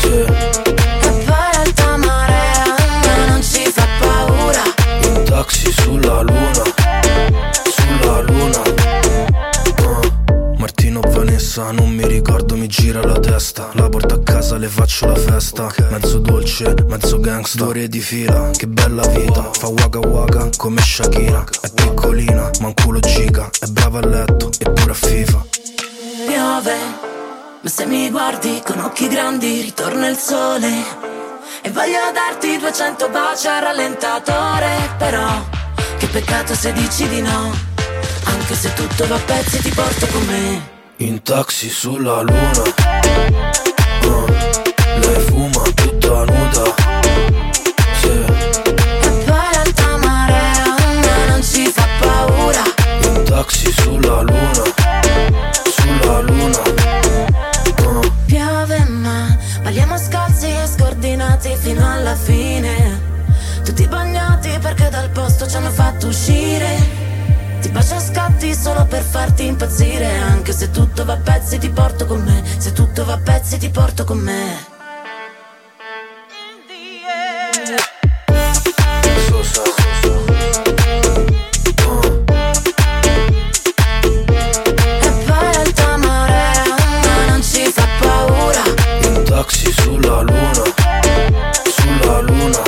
Sì, 0.00 0.24
poi 1.02 1.50
l'alta 1.52 1.96
marea 1.98 2.64
ma 3.04 3.24
non 3.26 3.42
ci 3.42 3.70
fa 3.70 3.86
paura. 3.98 4.62
in 5.02 5.24
taxi 5.24 5.70
sulla 5.72 6.20
luna. 6.22 6.62
Sulla 7.70 8.20
luna. 8.20 8.79
Martino 10.90 11.00
Vanessa, 11.16 11.70
non 11.70 11.88
mi 11.90 12.04
ricordo, 12.04 12.56
mi 12.56 12.66
gira 12.66 13.04
la 13.04 13.18
testa. 13.20 13.70
La 13.74 13.88
porto 13.88 14.14
a 14.14 14.22
casa, 14.22 14.56
le 14.56 14.66
faccio 14.66 15.06
la 15.06 15.14
festa. 15.14 15.72
Mezzo 15.88 16.18
dolce, 16.18 16.74
mezzo 16.86 17.20
gangsta. 17.20 17.58
Due 17.58 17.68
ore 17.68 17.88
di 17.88 18.00
fila, 18.00 18.50
che 18.56 18.66
bella 18.66 19.06
vita. 19.06 19.50
Fa 19.52 19.68
waka 19.68 20.00
waka 20.00 20.48
come 20.56 20.80
Shakira. 20.80 21.44
È 21.60 21.70
piccolina, 21.72 22.50
ma 22.60 22.66
un 22.66 22.74
culo 22.74 22.98
giga. 22.98 23.48
È 23.60 23.66
brava 23.66 24.00
a 24.00 24.06
letto, 24.06 24.50
eppure 24.58 24.90
a 24.90 24.94
FIFA. 24.94 25.44
Piove, 26.26 26.76
ma 27.60 27.70
se 27.70 27.86
mi 27.86 28.10
guardi 28.10 28.60
con 28.64 28.80
occhi 28.80 29.06
grandi 29.06 29.60
ritorna 29.60 30.08
il 30.08 30.16
sole 30.16 30.72
e 31.62 31.70
voglio 31.70 32.10
darti 32.12 32.58
200 32.58 33.08
baci 33.10 33.46
al 33.46 33.62
rallentatore, 33.62 34.94
però 34.98 35.48
che 35.98 36.06
peccato 36.08 36.54
se 36.54 36.72
dici 36.72 37.08
di 37.08 37.20
no, 37.20 37.54
anche 38.24 38.54
se 38.54 38.72
tutto 38.74 39.06
va 39.06 39.14
a 39.14 39.20
pezzi 39.20 39.60
ti 39.60 39.70
porto 39.70 40.06
con 40.06 40.26
me. 40.26 40.78
In 41.00 41.22
taxi 41.22 41.68
sulla 41.70 42.20
luna. 42.20 42.62
Uh, 44.04 44.26
lei 45.00 45.20
fuma 45.26 45.62
tutta 45.74 46.24
nuda. 46.24 46.64
Sì, 48.00 48.08
E 48.08 49.10
poi 49.24 49.48
l'alta 49.52 49.96
marea 50.04 50.74
ma 51.04 51.26
non 51.30 51.42
ci 51.42 51.66
fa 51.68 51.86
paura. 52.00 52.62
in 53.04 53.24
taxi 53.24 53.72
sulla 53.72 54.20
luna. 54.20 54.62
Sulla 55.76 56.20
luna. 56.20 56.62
Uh, 57.82 58.12
Piove 58.26 58.84
ma 58.84 59.36
balliamo 59.62 59.96
scalzi 59.96 60.46
e 60.48 60.66
scordinati 60.66 61.56
fino 61.58 61.90
alla 61.92 62.14
fine 62.14 63.00
Tutti 63.64 63.86
bagnati 63.88 64.50
perché 64.60 64.88
dal 64.90 65.08
posto 65.10 65.46
ci 65.48 65.56
hanno 65.56 65.70
fatto 65.70 66.08
uscire 66.08 66.89
bacio 67.70 67.94
a 67.94 68.00
scatti 68.00 68.54
solo 68.54 68.84
per 68.86 69.02
farti 69.02 69.46
impazzire 69.46 70.06
Anche 70.18 70.50
Che 70.50 70.52
se 70.52 70.70
tutto 70.70 71.04
va 71.04 71.14
a 71.14 71.16
pezzi 71.18 71.58
ti 71.58 71.68
porto 71.70 72.06
con 72.06 72.22
me 72.22 72.42
Se 72.58 72.72
tutto 72.72 73.04
va 73.04 73.14
a 73.14 73.18
pezzi 73.18 73.58
ti 73.58 73.68
porto 73.70 74.04
con 74.04 74.18
me 74.18 74.78
poi 85.26 85.54
alta 85.54 85.96
marea 85.96 86.64
ma 87.04 87.30
non 87.30 87.42
ci 87.42 87.70
fa 87.70 87.86
paura 88.00 88.62
Un 89.08 89.24
taxi 89.24 89.72
sulla 89.72 90.20
luna, 90.20 90.62
sulla 91.64 92.20
luna. 92.20 92.62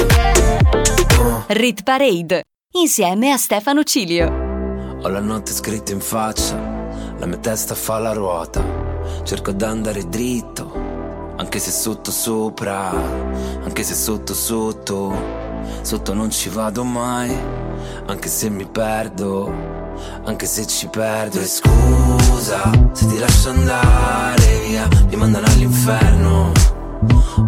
Rit 1.48 1.82
Parade 1.82 2.44
insieme 2.72 3.32
a 3.32 3.36
Stefano 3.36 3.82
Cilio. 3.82 4.41
Ho 5.04 5.08
la 5.08 5.18
notte 5.18 5.52
scritta 5.52 5.90
in 5.90 6.00
faccia, 6.00 6.54
la 7.18 7.26
mia 7.26 7.38
testa 7.38 7.74
fa 7.74 7.98
la 7.98 8.12
ruota. 8.12 8.62
Cerco 9.24 9.50
d'andare 9.50 10.08
dritto, 10.08 10.72
anche 11.38 11.58
se 11.58 11.72
sotto 11.72 12.12
sopra, 12.12 12.90
anche 13.64 13.82
se 13.82 13.94
sotto 13.94 14.32
sotto, 14.32 15.12
sotto 15.82 16.14
non 16.14 16.30
ci 16.30 16.50
vado 16.50 16.84
mai, 16.84 17.36
anche 18.06 18.28
se 18.28 18.48
mi 18.48 18.64
perdo, 18.64 19.52
anche 20.22 20.46
se 20.46 20.68
ci 20.68 20.86
perdo. 20.86 21.40
E 21.40 21.46
scusa 21.46 22.70
se 22.92 23.06
ti 23.08 23.18
lascio 23.18 23.50
andare 23.50 24.60
via, 24.68 24.86
mi 25.08 25.16
mandano 25.16 25.46
all'inferno. 25.46 26.52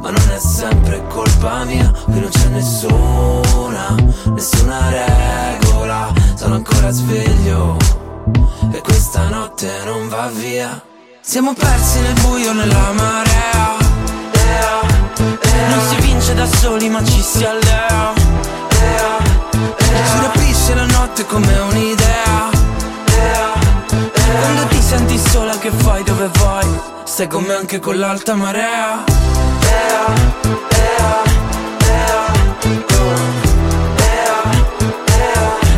Ma 0.03 0.11
non 0.11 0.31
è 0.35 0.39
sempre 0.41 1.07
colpa 1.07 1.63
mia, 1.63 1.89
qui 2.05 2.19
non 2.19 2.31
c'è 2.31 2.49
nessuna, 2.49 3.95
nessuna 4.35 4.89
regola, 4.89 5.64
sono 6.45 6.57
ancora 6.57 6.91
sveglio 6.91 7.79
e 8.71 8.79
questa 8.83 9.31
notte 9.31 9.67
non 9.87 10.09
va 10.11 10.29
via. 10.29 10.79
Siamo 11.23 11.55
persi 11.55 12.01
nel 12.01 12.13
buio 12.21 12.53
nella 12.53 12.93
marea, 12.93 13.79
ea, 14.31 14.81
ea. 15.41 15.69
non 15.69 15.81
si 15.89 15.97
vince 16.03 16.35
da 16.35 16.45
soli 16.47 16.91
ma 16.91 17.03
ci 17.03 17.23
si 17.23 17.45
allea, 17.45 18.13
ea, 18.83 19.17
ea. 19.79 20.07
si 20.07 20.21
rapisce 20.21 20.75
la 20.75 20.85
notte 20.85 21.25
come 21.25 21.59
un'idea. 21.61 22.51
ea, 23.07 23.53
ea. 24.13 24.41
Quando 24.41 24.67
ti 24.67 24.83
senti 24.83 25.19
sola 25.19 25.57
che 25.57 25.71
fai 25.71 26.03
dove 26.03 26.29
vai? 26.41 26.69
Stai 27.05 27.27
con 27.27 27.43
me 27.45 27.55
anche 27.55 27.79
con 27.81 27.97
l'alta 27.97 28.35
marea. 28.35 29.03
Ea, 29.63 30.05
ea, 30.69 31.23
ea. 31.87 32.33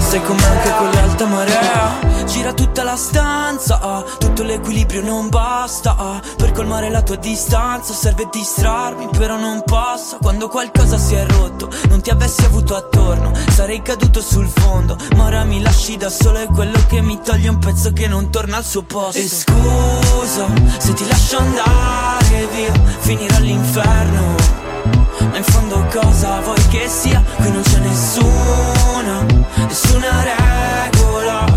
Stai 0.01 0.23
con 0.23 0.37
me 0.37 0.56
tutta 2.77 2.91
la 2.91 2.97
stanza, 2.97 3.81
ah, 3.81 4.05
tutto 4.19 4.43
l'equilibrio 4.43 5.03
non 5.03 5.31
basta. 5.31 5.97
ah, 5.97 6.21
per 6.37 6.53
colmare 6.53 6.91
la 6.91 7.01
tua 7.01 7.17
distanza 7.17 7.95
serve 7.95 8.29
distrarmi, 8.31 9.09
però 9.17 9.39
non 9.39 9.63
passa. 9.65 10.19
Quando 10.21 10.49
qualcosa 10.49 10.99
si 10.99 11.15
è 11.15 11.25
rotto, 11.27 11.71
non 11.89 12.03
ti 12.03 12.11
avessi 12.11 12.45
avuto 12.45 12.77
attorno, 12.77 13.33
sarei 13.49 13.81
caduto 13.81 14.21
sul 14.21 14.47
fondo. 14.47 14.99
Ma 15.17 15.25
ora 15.25 15.45
mi 15.45 15.63
lasci 15.63 15.97
da 15.97 16.11
solo, 16.11 16.37
è 16.37 16.47
quello 16.49 16.79
che 16.87 17.01
mi 17.01 17.19
toglie 17.25 17.49
un 17.49 17.59
pezzo 17.59 17.95
che 17.95 18.09
non 18.09 18.29
torna 18.29 18.59
al 18.59 18.65
suo 18.65 18.83
posto. 18.83 19.17
E 19.17 19.27
scusa 19.27 20.47
se 20.77 20.93
ti 20.93 21.09
lascio 21.09 21.39
andare 21.39 22.47
via, 22.53 22.73
finirò 22.99 23.37
all'inferno. 23.37 24.35
Ma 25.31 25.37
in 25.39 25.45
fondo 25.45 25.83
cosa 25.91 26.41
vuoi 26.41 26.63
che 26.69 26.87
sia? 26.89 27.25
Qui 27.37 27.51
non 27.51 27.63
c'è 27.63 27.79
nessuna, 27.79 29.25
nessuna 29.67 30.23
regola 30.23 30.96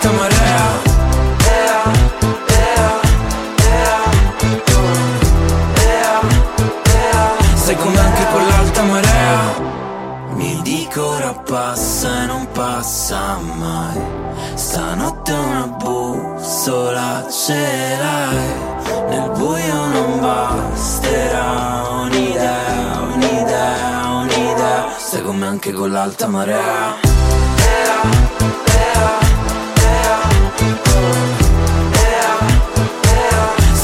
l'alta 0.00 0.12
marea 0.12 0.82
Ea, 1.44 1.82
ea, 2.48 3.00
ea. 3.68 3.98
Ea, 5.82 6.20
ea. 6.94 7.56
Stai 7.56 7.76
con 7.76 7.92
me 7.92 7.98
anche 7.98 8.24
con 8.32 8.86
marea 8.86 9.38
Mi 10.34 10.60
dico 10.62 11.06
ora 11.06 11.34
passa 11.34 12.22
e 12.22 12.26
non 12.26 12.48
passa 12.52 13.38
mai 13.38 14.00
Stanotte 14.54 15.32
una 15.32 15.66
bussola 15.66 17.26
ce 17.30 17.96
l'hai 17.98 19.08
Nel 19.08 19.30
buio 19.30 19.86
non 19.86 20.20
basterà 20.20 21.82
un'idea, 22.02 23.00
un'idea, 23.12 24.08
un'idea 24.08 24.94
Stai 24.96 25.22
con 25.22 25.36
me 25.36 25.46
anche 25.46 25.72
con 25.72 25.90
l'alta 25.90 26.26
marea 26.26 27.10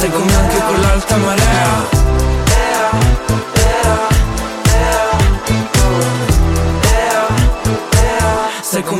ea. 0.07 0.11
Stai 0.11 0.11
con 0.11 0.23
me 0.27 0.35
anche 0.37 0.61
con 0.61 0.81
l'alta 0.81 1.17
marea 1.17 2.05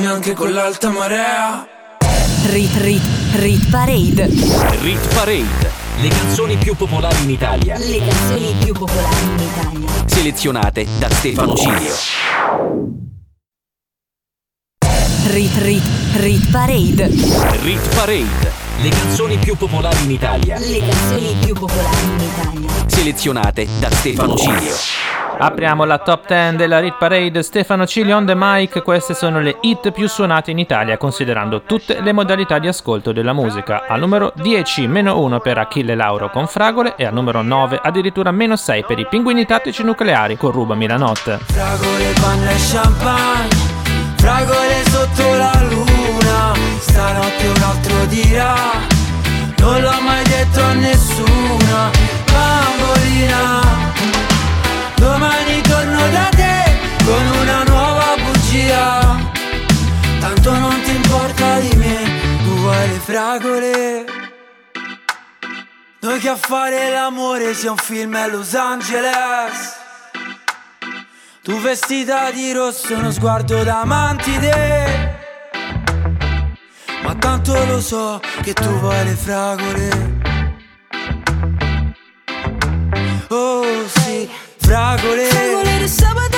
me 0.07 0.13
anche 0.13 0.35
con 0.35 0.53
l'alta 0.53 0.91
marea 0.91 1.67
Rit 2.47 2.77
Rit 2.77 3.03
Rit 3.35 3.71
Parade. 3.71 4.29
Rit 4.81 5.15
Parade. 5.15 5.71
Le 6.01 6.09
canzoni 6.09 6.57
più 6.57 6.77
popolari 6.77 7.25
in 7.25 7.31
Italia. 7.31 7.77
Le 7.77 7.99
canzoni 7.99 8.55
più 8.63 8.73
popolari 8.73 9.25
in 9.25 9.39
Italia. 9.41 9.89
Selezionate 10.07 10.87
da 10.99 11.11
Stefano 11.11 11.57
Cilio. 11.57 13.16
Rit 15.29 15.57
Rit 15.57 15.83
Rit 16.19 16.51
Parade. 16.53 17.09
Rit 17.63 17.95
Parade. 17.97 18.53
Le 18.81 18.91
canzoni 18.91 19.37
più 19.39 19.57
popolari 19.57 20.05
in 20.05 20.13
Italia. 20.13 20.57
Le 20.57 20.79
canzoni 20.79 21.37
più 21.45 21.53
popolari 21.53 22.05
in 22.05 22.21
Italia. 22.21 22.71
Selezionate 22.87 23.67
da 23.81 23.91
Stefano 23.91 24.37
Cilio. 24.37 24.73
Apriamo 25.39 25.85
la 25.85 25.99
top 25.99 26.29
10 26.29 26.57
della 26.57 26.79
Rit 26.79 26.95
Parade. 26.97 27.43
Stefano 27.43 27.87
Cilio 27.87 28.17
on 28.17 28.25
the 28.25 28.35
mic. 28.37 28.83
Queste 28.85 29.15
sono 29.15 29.41
le 29.41 29.57
hit 29.63 29.91
più 29.91 30.07
suonate 30.07 30.53
in 30.53 30.59
Italia, 30.59 30.97
considerando 30.97 31.63
tutte 31.63 32.01
le 32.01 32.13
modalità 32.13 32.61
di 32.61 32.69
ascolto 32.69 33.11
della 33.11 33.33
musica. 33.33 33.85
Al 33.89 33.99
numero 33.99 34.33
10, 34.37 34.87
meno 34.87 35.19
1 35.19 35.41
per 35.41 35.59
Achille 35.59 35.97
Lauro 35.97 36.31
con 36.31 36.47
Fragole. 36.47 36.95
E 36.97 37.05
al 37.05 37.13
numero 37.13 37.43
9, 37.43 37.81
addirittura 37.83 38.31
meno 38.31 38.55
6 38.55 38.85
per 38.85 39.01
i 39.01 39.07
pinguini 39.09 39.45
tattici 39.45 39.83
nucleari 39.83 40.37
con 40.37 40.53
Rubami 40.53 40.87
la 40.87 40.97
notte. 40.97 41.41
Fragole, 41.47 42.13
panna 42.21 42.51
e 42.51 42.57
champagne 42.71 43.66
Fragole 44.17 44.85
sotto 44.91 45.35
la 45.35 45.53
luna 45.69 46.53
Stanotte 46.81 47.47
un 47.47 47.63
altro 47.63 48.05
dirà 48.07 48.55
Non 49.59 49.81
l'ho 49.81 50.01
mai 50.01 50.25
detto 50.25 50.63
a 50.63 50.73
nessuna 50.73 51.91
Bambolina. 52.33 53.61
Domani 54.97 55.61
torno 55.63 56.09
da 56.11 56.29
te 56.31 56.79
Con 57.05 57.27
una 57.41 57.63
nuova 57.65 58.15
bugia 58.25 59.17
Tanto 60.21 60.59
non 60.59 60.81
ti 60.83 60.95
importa 60.95 61.59
di 61.59 61.77
me 61.77 61.97
Tu 62.45 62.55
vuoi 62.57 62.89
le 62.89 62.99
fragole. 62.99 64.05
Noi 66.01 66.19
che 66.21 66.29
a 66.29 66.37
fare 66.37 66.91
l'amore 66.91 67.53
sia 67.53 67.71
un 67.73 67.77
film 67.79 68.15
a 68.15 68.27
Los 68.29 68.55
Angeles 68.55 69.85
tu 71.47 71.61
vestita 71.61 72.33
di 72.33 72.51
rosso, 72.51 72.93
uno 72.97 73.13
sguardo 73.13 73.63
da 73.63 73.85
mantide. 73.85 75.15
Ma 77.05 77.15
tanto 77.15 77.65
lo 77.67 77.81
so 77.81 78.21
che 78.43 78.53
tu 78.53 78.67
vuoi 78.81 79.05
le 79.05 79.15
fragole. 79.15 79.89
Oh 83.29 83.87
sì, 83.87 84.29
fragole. 84.57 85.27
Fragole 85.27 85.79
di 85.79 85.89
sabato 85.89 86.36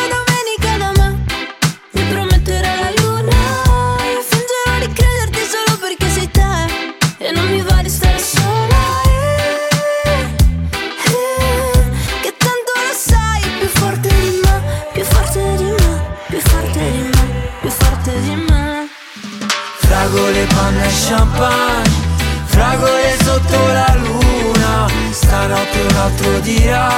le 20.39 20.47
panne 20.55 20.84
e 20.86 20.93
champagne 21.09 22.07
Fragole 22.45 23.16
sotto 23.24 23.59
la 23.78 23.95
luna 23.97 24.87
Stanotte 25.11 25.80
un 25.91 25.96
altro 25.96 26.38
dirà 26.41 26.88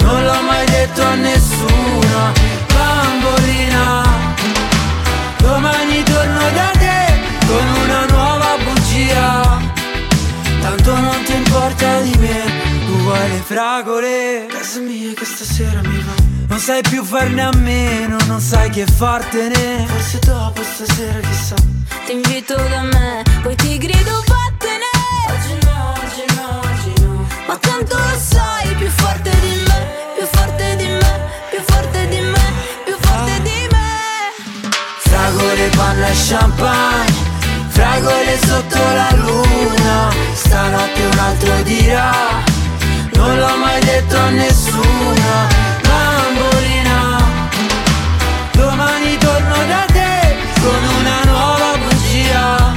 Non 0.00 0.24
l'ho 0.24 0.40
mai 0.48 0.66
detto 0.66 1.02
a 1.02 1.14
nessuna 1.14 2.32
Bambolina. 2.72 4.04
Domani 5.38 6.02
torno 6.02 6.44
da 6.58 6.70
te 6.82 7.00
Con 7.46 7.66
una 7.84 8.04
nuova 8.14 8.50
bugia 8.64 9.58
Tanto 10.60 11.00
non 11.00 11.22
ti 11.24 11.34
importa 11.34 12.00
di 12.00 12.14
me 12.18 12.55
vuoi 13.06 13.28
le 13.28 13.42
fragole. 13.44 14.46
Casa 14.48 14.80
mia 14.80 15.12
che 15.14 15.24
stasera 15.24 15.80
mi 15.82 16.02
va. 16.02 16.14
Non 16.48 16.58
sai 16.58 16.82
più 16.82 17.02
farne 17.02 17.42
a 17.42 17.50
meno 17.56 18.16
Non 18.26 18.40
sai 18.40 18.68
che 18.70 18.84
fartene. 18.86 19.86
Forse 19.86 20.18
dopo 20.18 20.62
stasera 20.62 21.20
chissà. 21.20 21.54
Ti 22.04 22.12
invito 22.12 22.54
da 22.54 22.82
me, 22.82 23.22
poi 23.42 23.54
ti 23.56 23.78
grido 23.78 24.22
vattene! 24.26 24.90
Oggi 25.32 25.54
no, 25.66 25.94
oggi 26.02 26.24
no, 26.36 26.60
oggi 26.60 27.02
no. 27.02 27.26
Ma 27.48 27.56
tanto 27.56 27.96
lo 27.96 28.18
sai, 28.18 28.74
più 28.76 28.88
forte 28.88 29.30
di 29.40 29.62
me, 29.66 29.78
più 30.16 30.26
forte 30.30 30.76
di 30.76 30.86
me, 30.86 31.20
più 31.50 31.60
forte 31.66 32.08
di 32.08 32.20
me, 32.20 32.44
più 32.84 32.96
forte 33.00 33.42
di 33.42 33.66
me. 33.72 34.68
Fragole, 34.98 35.68
panna 35.76 36.06
e 36.06 36.14
champagne 36.28 37.14
Fragole 37.70 38.38
sotto 38.46 38.78
la 38.78 39.10
luna. 39.16 40.10
Stanotte 40.32 41.02
un 41.02 41.18
altro 41.18 41.62
dirà 41.62 42.45
Non 43.16 43.38
l'ho 43.38 43.56
mai 43.56 43.80
detto 43.80 44.16
a 44.16 44.28
nessuna 44.28 45.48
Bambolina. 45.82 47.00
Domani 48.52 49.16
torno 49.18 49.56
da 49.66 49.84
te 49.92 50.36
Con 50.60 50.82
una 50.98 51.18
nuova 51.24 51.76
bugia. 51.78 52.74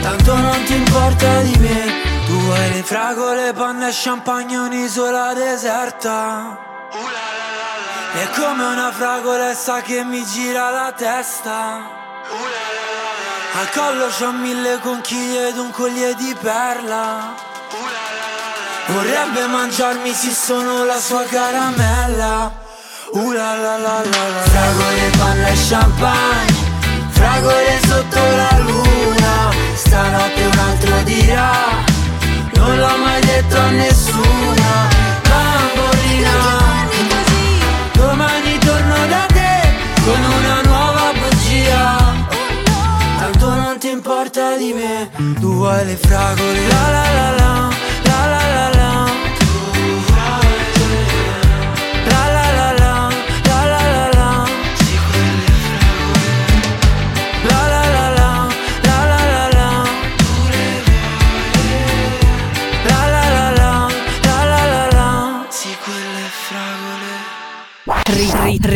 Tanto 0.00 0.36
non 0.36 0.62
ti 0.64 0.74
importa 0.74 1.40
di 1.40 1.56
me 1.58 1.92
Tu 2.26 2.32
vuoi 2.40 2.72
le 2.72 2.82
fragole, 2.82 3.52
panna 3.52 3.88
e 3.88 3.92
champagne 3.92 4.56
Un'isola 4.56 5.34
deserta. 5.34 6.70
È 8.14 8.28
come 8.38 8.64
una 8.64 8.92
fragolessa 8.92 9.80
che 9.80 10.04
mi 10.04 10.22
gira 10.24 10.70
la 10.70 10.92
testa. 10.92 12.00
Al 13.54 13.70
collo 13.70 14.06
c'ho 14.08 14.32
mille 14.32 14.78
conchiglie 14.80 15.48
ed 15.48 15.58
un 15.58 15.70
collier 15.70 16.14
di 16.14 16.34
perla 16.40 17.50
Vorrebbe 18.88 19.46
mangiarmi 19.46 20.12
se 20.12 20.30
sono 20.30 20.84
la 20.84 20.98
sua 20.98 21.22
caramella. 21.24 22.52
Uh 23.12 23.30
la 23.30 23.54
la 23.54 23.76
la 23.76 24.00
la 24.02 24.28
la. 24.34 24.42
Fragole, 24.50 25.10
panna 25.18 25.46
e 25.48 25.54
champagne 25.68 26.54
Fragole 27.10 27.80
sotto 27.86 28.18
la 28.18 28.58
luna. 28.58 29.50
Stanotte 29.74 30.44
un 30.44 30.58
altro 30.58 31.02
dirà 31.04 31.52
Non 32.54 32.78
l'ho 32.78 32.96
mai 33.04 33.20
detto 33.20 33.56
a 33.56 33.70
nessuna. 33.70 34.70
Bambolina 35.28 36.30
Domani 37.92 38.58
torno 38.58 39.06
da 39.06 39.26
te 39.26 39.60
con 40.04 40.24
una 40.24 40.60
nuova 40.62 41.12
bugia. 41.12 42.14
Tanto 43.18 43.54
non 43.54 43.78
ti 43.78 43.90
importa 43.90 44.56
di 44.56 44.72
me 44.72 45.10
Tu 45.38 45.54
vuoi 45.54 45.84
le 45.84 45.96
fragole 45.96 46.66
La 46.66 46.90
la 46.90 47.12
la 47.12 47.30
la 47.30 47.52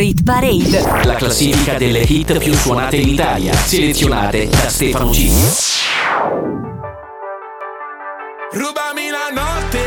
Rit 0.07 0.23
Parade. 0.23 1.03
La 1.03 1.15
classifica 1.15 1.73
delle 1.73 1.99
hit 1.99 2.37
più 2.37 2.53
suonate 2.53 2.95
in 2.95 3.09
Italia, 3.09 3.53
selezionate 3.53 4.47
da 4.47 4.69
Stefano 4.69 5.09
G. 5.09 5.29
Rubami 8.53 9.09
la 9.09 9.27
notte, 9.33 9.83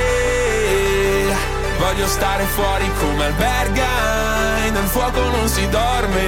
voglio 1.79 2.07
stare 2.07 2.45
fuori 2.45 2.85
come 2.99 3.25
albergai, 3.25 4.71
nel 4.73 4.85
fuoco 4.85 5.23
non 5.23 5.49
si 5.49 5.67
dorme, 5.71 6.27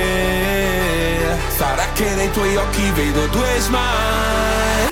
sarà 1.54 1.84
che 1.92 2.14
nei 2.14 2.30
tuoi 2.30 2.56
occhi 2.56 2.90
vedo 2.94 3.26
due 3.26 3.58
smile. 3.58 4.91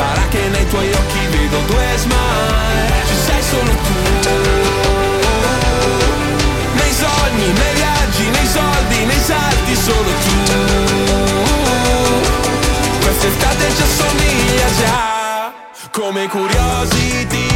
Sarà 0.00 0.26
che 0.30 0.48
nei 0.48 0.66
tuoi 0.68 0.90
occhi 0.90 1.26
vedo 1.28 1.58
due 1.66 1.86
smile. 1.96 3.04
Ci 3.06 3.16
sei 3.26 3.42
solo 3.42 3.70
tu. 3.84 3.92
Nei 6.72 6.92
sogni, 7.02 7.52
nei 7.52 7.74
viaggi, 7.74 8.30
nei 8.30 8.46
soldi, 8.46 9.04
nei 9.04 9.20
salti 9.20 9.74
Solo 9.76 10.10
tu. 10.24 10.36
Quest'estate 13.02 13.74
ci 13.76 13.82
assomiglia 13.82 14.68
già. 14.78 15.52
Come 15.90 16.28
curiosity 16.28 17.48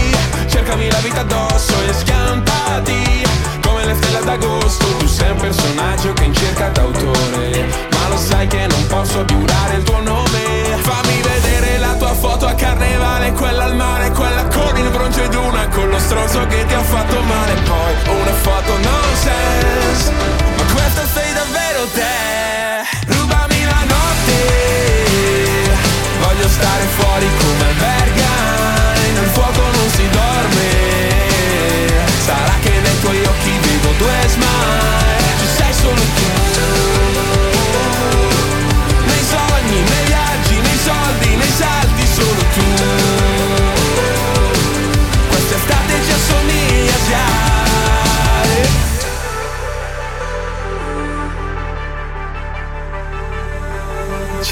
Cercami 0.46 0.90
la 0.90 0.98
vita 0.98 1.20
addosso 1.20 1.74
e 1.88 1.92
schiantati 1.92 3.22
Come 3.64 3.84
le 3.86 3.94
stelle 3.94 4.24
d'agosto 4.24 4.86
Tu 4.98 5.06
sei 5.06 5.30
un 5.30 5.36
personaggio 5.36 6.12
che 6.14 6.24
in 6.24 6.34
cerca 6.34 6.68
d'autore 6.70 7.93
sai 8.24 8.46
che 8.46 8.66
non 8.66 8.86
posso 8.86 9.24
giurare 9.24 9.76
il 9.76 9.82
tuo 9.82 10.00
nome. 10.00 10.40
Fammi 10.80 11.20
vedere 11.20 11.78
la 11.78 11.94
tua 11.94 12.14
foto 12.14 12.46
a 12.46 12.54
carnevale 12.54 13.32
Quella 13.32 13.64
al 13.64 13.74
mare, 13.74 14.10
quella 14.10 14.44
con 14.44 14.76
il 14.76 14.90
bronzo 14.90 15.22
ed 15.22 15.34
una 15.34 15.66
Con 15.68 15.88
lo 15.88 15.98
stronzo 15.98 16.46
che 16.46 16.64
ti 16.66 16.74
ha 16.74 16.82
fatto 16.82 17.20
male. 17.20 17.54
Poi 17.54 18.16
una 18.16 18.32
foto 18.32 18.72
nonsense 18.78 20.12
Ma 20.56 20.64
questa 20.72 21.06
sei 21.06 21.32
davvero 21.32 21.86
te. 21.94 23.14
Rubami 23.14 23.64
la 23.64 23.84
notte 23.94 24.36
Voglio 26.20 26.48
stare 26.48 26.84
fuori 26.96 27.26
come 27.38 27.68
albergai 27.68 28.23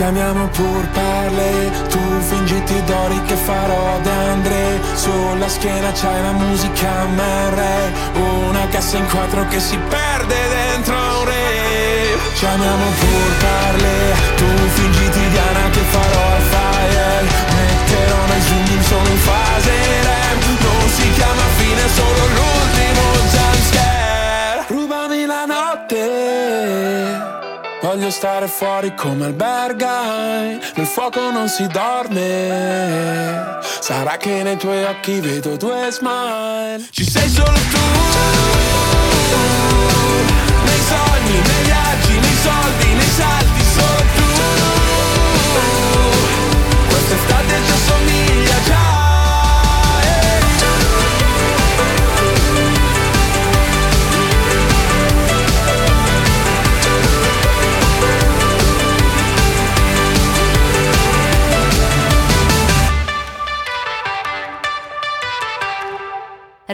Ci 0.03 0.09
amiamo 0.09 0.49
pur 0.49 0.85
parle, 0.89 1.71
tu 1.89 2.01
fingiti 2.19 2.83
d'ori 2.87 3.23
che 3.23 3.37
farò 3.37 4.01
d'Andre 4.01 4.81
Sulla 4.97 5.47
schiena 5.47 5.93
c'hai 5.93 6.21
la 6.23 6.33
musica 6.33 7.05
MR 7.05 7.63
Una 8.49 8.67
cassa 8.67 8.97
in 8.97 9.07
quattro 9.07 9.47
che 9.47 9.61
si 9.61 9.79
perde 9.79 10.35
dentro 10.49 10.97
un 10.97 11.25
re. 11.25 12.19
Ci 12.35 12.45
amiamo 12.45 12.85
pur 12.99 13.31
parle, 13.47 14.15
tu 14.39 14.47
fingiti 14.75 15.29
Diana 15.29 15.71
che 15.71 15.83
farò 15.95 16.25
al 16.35 16.43
fire. 16.51 17.23
Metterò 17.55 18.27
nei 18.27 18.41
zoom 18.41 18.83
solo 18.83 19.09
in 19.09 19.19
fase 19.19 19.71
REM 19.71 20.39
Non 20.59 20.89
si 20.89 21.13
chiama 21.13 21.47
fine, 21.59 21.89
solo 21.95 22.27
l'ultimo 22.27 22.82
Voglio 27.95 28.11
stare 28.11 28.49
fuori 28.49 28.95
come 28.95 29.27
albergai. 29.27 30.59
Nel 30.77 30.87
fuoco 30.87 31.31
non 31.31 31.47
si 31.47 31.67
dorme. 31.67 33.59
Sarà 33.81 34.17
che 34.17 34.43
nei 34.43 34.57
tuoi 34.57 34.83
occhi 34.85 35.21
vedo 35.21 35.57
due 35.59 35.91
smile. 35.91 36.89
Ci 36.89 37.05
sei 37.05 37.29
solo 37.29 37.53
tu. 37.53 37.81
Nei 40.65 40.81
sogni, 40.89 41.39
nei 41.39 41.65
viaggi, 41.65 42.19
nei 42.19 42.37
soldi, 42.43 42.82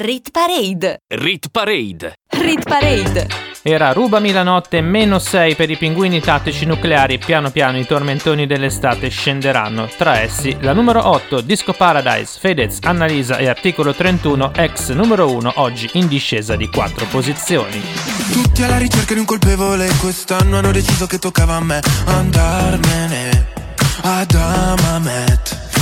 Rit 0.01 0.31
Parade. 0.31 1.01
Rit 1.09 1.49
Parade. 1.51 2.15
Rit 2.29 2.63
Parade. 2.63 3.27
Era 3.63 3.91
Rubami 3.93 4.31
la 4.31 4.45
notte, 4.45 4.81
meno 4.81 5.19
6 5.19 5.57
per 5.57 5.71
i 5.71 5.77
pinguini 5.77 6.21
tattici 6.21 6.67
nucleari, 6.67 7.19
piano 7.19 7.51
piano 7.51 7.79
i 7.79 7.85
tormentoni 7.85 8.47
dell'estate 8.47 9.09
scenderanno. 9.09 9.89
Tra 9.97 10.21
essi 10.21 10.57
la 10.61 10.73
numero 10.73 11.05
8, 11.05 11.41
Disco 11.41 11.73
Paradise, 11.73 12.39
Fedez, 12.39 12.79
Annalisa 12.83 13.39
e 13.39 13.49
Articolo 13.49 13.93
31, 13.93 14.53
ex 14.55 14.93
numero 14.93 15.33
1, 15.33 15.55
oggi 15.57 15.91
in 15.95 16.07
discesa 16.07 16.55
di 16.55 16.69
4 16.69 17.07
posizioni. 17.07 17.83
Tutti 18.31 18.63
alla 18.63 18.79
ricerca 18.79 19.15
di 19.15 19.21
un 19.21 19.27
colpevole 19.27 19.91
Quest'anno 20.01 20.59
hanno 20.59 20.71
deciso 20.71 21.07
che 21.07 21.19
toccava 21.19 21.55
a 21.55 21.61
me 21.61 21.81
Andarmene 22.05 23.47
ad 24.03 24.33
Amamet 24.33 25.68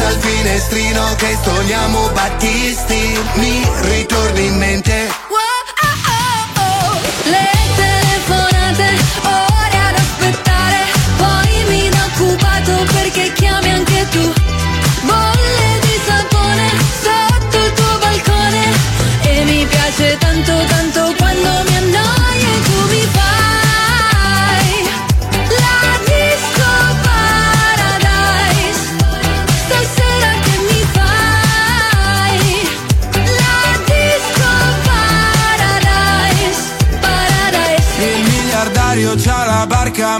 Alza 0.00 0.16
il 0.16 0.20
finestrino 0.22 1.14
che 1.16 1.36
stoniamo 1.42 2.08
Battisti 2.10 3.18
Mi 3.34 3.62
ritorni 3.82 4.46
in 4.46 4.56
mente. 4.56 5.08
Le 7.24 7.50
telefonate, 7.76 8.96
ore 9.22 9.78
ad 9.88 9.96
aspettare, 9.96 10.78
poi 11.18 11.64
mi 11.68 11.88
do 11.90 11.98
occupato 12.14 12.84
perché 12.92 13.32
chiami 13.34 13.70
anche 13.70 14.08
tu. 14.10 14.32
Bolle 15.02 15.80
di 15.82 16.00
sapone 16.06 16.70
sotto 17.02 17.58
il 17.58 17.72
tuo 17.74 17.98
balcone. 17.98 18.72
E 19.22 19.44
mi 19.44 19.66
piace 19.66 20.16
tanto 20.18 20.29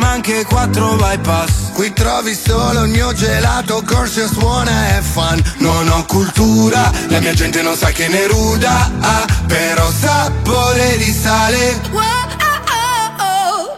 ma 0.01 0.11
anche 0.11 0.45
quattro 0.45 0.97
bypass. 0.97 1.73
Qui 1.75 1.93
trovi 1.93 2.35
solo 2.35 2.85
il 2.85 2.91
mio 2.91 3.13
gelato 3.13 3.83
Corso 3.87 4.27
suona 4.27 4.99
e 4.99 5.03
fan 5.03 5.41
Non 5.59 5.89
ho 5.89 6.05
cultura 6.05 6.91
La 7.09 7.21
mia 7.21 7.33
gente 7.33 7.63
non 7.63 7.75
sa 7.75 7.91
che 7.91 8.07
ne 8.09 8.27
ruda 8.27 8.91
ah, 9.01 9.25
Però 9.47 9.91
sapore 9.91 10.97
di 10.99 11.13
sale. 11.13 11.81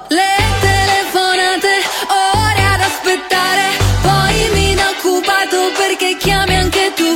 Le 0.08 0.36
telefonate, 0.60 1.72
ore 2.08 2.64
ad 2.74 2.80
aspettare, 2.80 3.62
poi 4.02 4.50
mi 4.52 4.74
do 4.74 4.82
occupato 4.94 5.70
perché 5.78 6.16
chiami 6.18 6.54
anche 6.54 6.92
tu. 6.94 7.10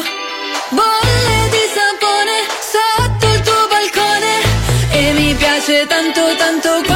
Bolle 0.71 1.39
di 1.51 1.65
sapone 1.77 2.37
sotto 2.73 3.27
il 3.35 3.41
tuo 3.43 3.67
balcone. 3.69 4.35
E 4.93 5.13
mi 5.13 5.35
piace 5.35 5.87
tanto 5.87 6.23
tanto 6.39 6.81
quando 6.87 6.96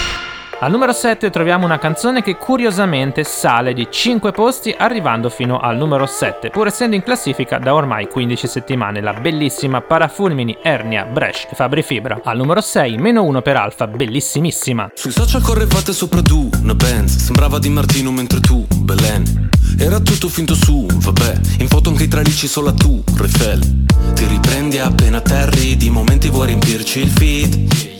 Al 0.63 0.69
numero 0.69 0.93
7 0.93 1.31
troviamo 1.31 1.65
una 1.65 1.79
canzone 1.79 2.21
che 2.21 2.35
curiosamente 2.35 3.23
sale 3.23 3.73
di 3.73 3.87
5 3.89 4.31
posti 4.31 4.71
arrivando 4.77 5.27
fino 5.29 5.57
al 5.57 5.75
numero 5.75 6.05
7, 6.05 6.51
pur 6.51 6.67
essendo 6.67 6.95
in 6.95 7.01
classifica 7.01 7.57
da 7.57 7.73
ormai 7.73 8.07
15 8.07 8.45
settimane, 8.45 9.01
la 9.01 9.13
bellissima 9.13 9.81
Parafulmini, 9.81 10.55
Ernia, 10.61 11.05
Bresh 11.05 11.47
e 11.49 11.55
Fabri 11.55 11.81
Fibra. 11.81 12.21
Al 12.23 12.37
numero 12.37 12.61
6, 12.61 12.95
meno 12.97 13.23
1 13.23 13.41
per 13.41 13.55
Alfa, 13.55 13.87
bellissimissima. 13.87 14.91
Sui 14.93 15.09
social 15.09 15.41
correvate 15.41 15.93
sopra 15.93 16.21
tu, 16.21 16.47
una 16.61 16.75
Benz 16.75 17.15
Sembrava 17.15 17.57
Di 17.57 17.69
Martino 17.69 18.11
mentre 18.11 18.39
tu, 18.39 18.63
Belen. 18.75 19.49
Era 19.79 19.99
tutto 19.99 20.29
finto 20.29 20.53
su, 20.53 20.85
vabbè. 20.85 21.39
In 21.57 21.69
foto 21.69 21.89
anche 21.89 22.03
i 22.03 22.07
tralicci 22.07 22.45
solo 22.45 22.71
tu, 22.75 23.03
Refel 23.17 23.85
Ti 24.13 24.25
riprendi 24.25 24.77
appena 24.77 25.21
terri 25.21 25.75
Di 25.75 25.89
momenti 25.89 26.29
vuoi 26.29 26.47
riempirci 26.47 26.99
il 26.99 27.09
feed 27.09 27.99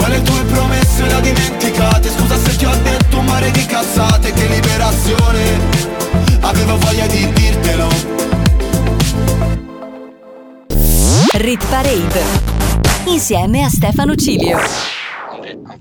Poi 0.00 0.10
le 0.10 0.22
tue 0.22 0.42
promesse 0.44 1.04
le 1.04 1.14
ho 1.14 1.20
dimenticate, 1.20 2.08
scusa 2.08 2.36
se 2.38 2.56
ti 2.56 2.64
ho 2.64 2.74
detto 2.82 3.18
un 3.18 3.26
mare 3.26 3.50
di 3.50 3.66
cazzate, 3.66 4.32
che 4.32 4.46
liberazione. 4.46 5.98
Avevo 6.40 6.78
voglia 6.78 7.06
di 7.06 7.30
dirtelo 7.34 7.88
Rit 11.32 11.64
Parade 11.66 12.22
insieme 13.04 13.62
a 13.62 13.68
Stefano 13.68 14.14
Cilio. 14.14 14.58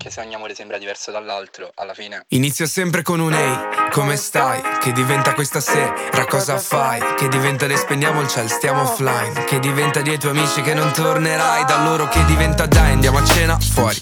Anche 0.02 0.12
se 0.14 0.22
ogni 0.22 0.34
amore 0.34 0.56
sembra 0.56 0.78
diverso 0.78 1.12
dall'altro, 1.12 1.72
alla 1.76 1.94
fine 1.94 2.24
Inizio 2.30 2.66
sempre 2.68 3.02
con 3.02 3.20
un 3.20 3.34
ehi, 3.34 3.90
come 3.92 4.16
stai? 4.16 4.62
Che 4.80 4.94
diventa 4.94 5.34
questa 5.34 5.60
sera, 5.60 6.26
cosa 6.26 6.58
fai? 6.58 7.02
Che 7.18 7.28
diventa 7.28 7.66
le 7.66 7.76
spegniamo 7.76 8.22
il 8.22 8.30
ciel, 8.30 8.50
stiamo 8.50 8.84
offline 8.84 9.44
Che 9.44 9.60
diventa 9.60 10.02
dei 10.02 10.18
tuoi 10.18 10.38
amici 10.38 10.62
che 10.62 10.74
non 10.74 10.94
tornerai 10.94 11.66
Da 11.66 11.84
loro 11.84 12.08
che 12.08 12.24
diventa 12.24 12.66
dai, 12.66 12.94
andiamo 12.94 13.18
a 13.18 13.26
cena 13.26 13.60
fuori 13.60 14.02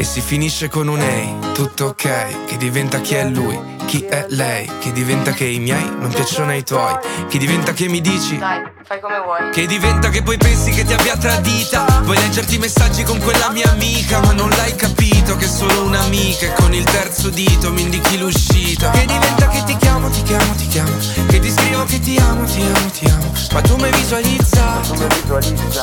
E 0.00 0.04
si 0.04 0.22
finisce 0.22 0.70
con 0.70 0.88
un 0.88 0.98
ehi, 0.98 1.36
tutto 1.52 1.88
ok, 1.88 2.46
che 2.46 2.56
diventa 2.56 3.02
chi 3.02 3.16
è 3.16 3.24
lui, 3.26 3.60
chi 3.84 4.00
è 4.06 4.24
lei, 4.30 4.66
che 4.80 4.92
diventa 4.92 5.32
che 5.32 5.44
i 5.44 5.58
miei 5.58 5.84
non 5.98 6.10
piacciono 6.10 6.52
ai 6.52 6.64
tuoi, 6.64 6.96
che 7.28 7.36
diventa 7.36 7.74
che 7.74 7.86
mi 7.86 8.00
dici, 8.00 8.38
Dai, 8.38 8.62
fai 8.82 8.98
come 8.98 9.20
vuoi. 9.20 9.50
che 9.50 9.66
diventa 9.66 10.08
che 10.08 10.22
poi 10.22 10.38
pensi 10.38 10.70
che 10.70 10.84
ti 10.84 10.94
abbia 10.94 11.18
tradita, 11.18 11.84
vuoi 12.04 12.16
leggerti 12.16 12.54
i 12.54 12.58
messaggi 12.58 13.02
con 13.02 13.18
quella 13.18 13.50
mia 13.50 13.70
amica, 13.72 14.20
ma 14.20 14.32
non 14.32 14.48
l'hai 14.48 14.74
capito 14.74 15.36
che 15.36 15.44
è 15.44 15.48
solo 15.48 15.84
un'amica 15.84 16.46
e 16.46 16.52
con 16.54 16.72
il 16.72 16.84
terzo 16.84 17.28
dito 17.28 17.70
mi 17.70 17.82
indichi 17.82 18.16
l'uscita, 18.16 18.92
che 18.92 19.04
diventa 19.04 19.48
che 19.48 19.62
ti 19.64 19.76
chiamo, 19.76 20.08
ti 20.08 20.22
chiamo, 20.22 20.54
ti 20.54 20.66
chiamo, 20.68 20.96
che 21.28 21.40
ti 21.40 21.50
scrivo 21.50 21.84
che 21.84 22.00
ti 22.00 22.16
amo, 22.16 22.44
ti 22.44 22.62
amo, 22.62 22.90
ti 22.90 23.04
amo, 23.04 23.32
ma 23.52 23.60
tu 23.60 23.76
mi 23.76 23.82
hai 23.82 23.92
visualizzato, 23.92 24.94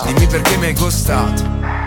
dimmi 0.08 0.26
perché 0.26 0.58
mi 0.58 0.66
hai 0.66 0.74
ghostato. 0.74 1.87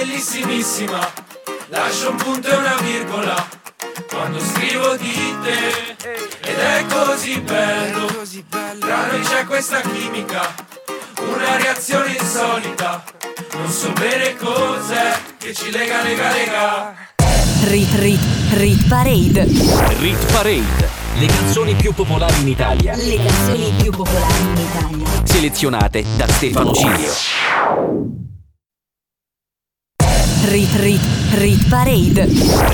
Bellissimissima. 0.00 0.98
Lascio 1.68 2.10
un 2.10 2.16
punto 2.16 2.48
e 2.48 2.56
una 2.56 2.76
virgola 2.80 3.48
quando 4.08 4.40
scrivo 4.40 4.96
di 4.96 5.36
te. 5.42 6.48
Ed 6.48 6.58
è 6.58 6.84
così 6.88 7.40
bello, 7.40 8.06
tra 8.78 9.06
noi 9.06 9.20
c'è 9.20 9.44
questa 9.44 9.80
chimica, 9.80 10.54
una 11.18 11.56
reazione 11.56 12.16
insolita. 12.18 13.04
Non 13.52 13.70
so 13.70 13.92
bene 13.92 14.36
cos'è 14.36 15.18
che 15.38 15.52
ci 15.52 15.70
lega, 15.70 16.02
lega, 16.02 16.32
lega. 16.32 16.94
Rit 17.64 17.94
Rit 17.96 18.20
Rit 18.54 18.88
Parade. 18.88 19.44
Rit 19.98 20.32
Parade. 20.32 20.98
Le 21.16 21.26
canzoni 21.26 21.74
più 21.74 21.92
popolari 21.92 22.40
in 22.40 22.48
Italia. 22.48 22.96
Le 22.96 23.16
canzoni 23.16 23.74
più 23.76 23.90
popolari 23.90 24.40
in 24.40 24.56
Italia. 24.56 25.24
Selezionate 25.24 26.04
da 26.16 26.26
Stefano 26.26 26.72
Cilio. 26.72 28.29
Rit 30.42 30.74
Rit 30.80 31.19
Rit 31.32 31.68
Parade. 31.68 32.26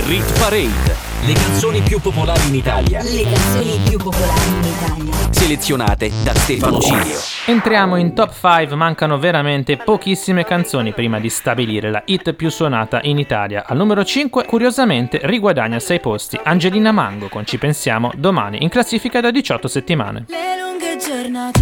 Rit 0.07 0.39
Parade. 0.39 0.97
Le 1.27 1.35
canzoni 1.35 1.83
più 1.83 2.01
popolari 2.01 2.49
in 2.49 2.55
Italia. 2.55 3.03
Le 3.03 3.23
canzoni 3.23 3.79
più 3.87 3.99
popolari 3.99 4.49
in 4.49 4.65
Italia. 4.65 5.13
Selezionate 5.31 6.11
da 6.25 6.35
Stefano 6.35 6.81
Cilio. 6.81 7.19
Entriamo 7.45 7.97
in 7.97 8.15
top 8.15 8.33
5, 8.33 8.75
mancano 8.75 9.19
veramente 9.19 9.77
pochissime 9.77 10.45
canzoni 10.45 10.95
prima 10.95 11.21
di 11.21 11.29
stabilire 11.29 11.91
la 11.91 12.03
hit 12.07 12.33
più 12.33 12.49
suonata 12.49 13.01
in 13.03 13.19
Italia. 13.19 13.65
Al 13.67 13.77
numero 13.77 14.03
5, 14.03 14.47
curiosamente, 14.47 15.21
riguadagna 15.25 15.79
6 15.79 16.01
posti 16.01 16.41
Angelina 16.43 16.93
Mango 16.93 17.29
con 17.29 17.45
Ci 17.45 17.59
pensiamo 17.59 18.11
domani, 18.17 18.63
in 18.63 18.71
classifica 18.71 19.21
da 19.21 19.31
18 19.31 19.69
settimane. 19.69 20.25
Le 20.29 20.57
lunghe 20.59 20.97
giornate, 20.97 21.61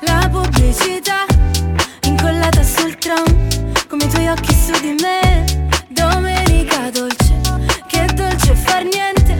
la 0.00 0.28
pubblicità 0.28 1.26
incollata 2.02 2.62
sul 2.64 2.96
tram, 2.96 3.24
come 3.88 4.02
i 4.02 4.08
tuoi 4.08 4.26
occhi 4.26 4.52
su 4.52 4.72
di 4.80 4.96
me. 5.00 5.72
Domenica 5.94 6.90
dolce, 6.90 7.40
che 7.86 8.04
dolce 8.14 8.54
far 8.54 8.82
niente 8.84 9.36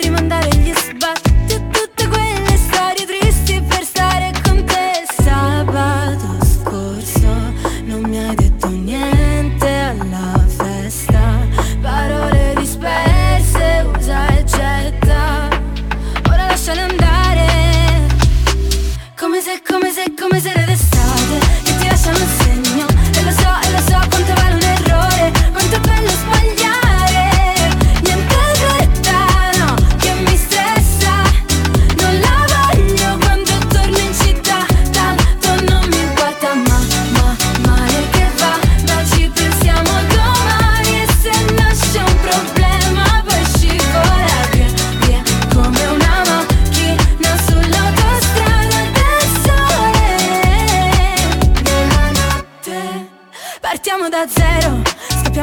rimandare 0.00 0.48
gli 0.56 0.72
sbatti 0.72 1.54
a 1.54 1.60
tutte 1.70 2.08
quelle 2.08 2.56
storie 2.56 3.06
tristi 3.06 3.60
per 3.60 3.84
stare 3.84 4.32
con 4.44 4.64
te. 4.64 5.04
Sabato 5.22 6.44
scorso 6.44 7.28
non 7.84 8.02
mi 8.06 8.18
hai 8.18 8.34
detto 8.34 8.68
niente 8.68 9.68
alla 9.68 10.44
festa, 10.46 11.46
parole 11.80 12.54
disperse, 12.56 13.86
usa 13.96 14.26
e 14.28 14.44
getta. 14.44 15.48
Ora 16.28 16.46
lasciale 16.46 16.80
andare 16.82 17.06
Come 19.16 19.40
se, 19.40 19.60
come 19.66 19.90
se, 19.90 20.04
come 20.16 20.40
se 20.40 20.65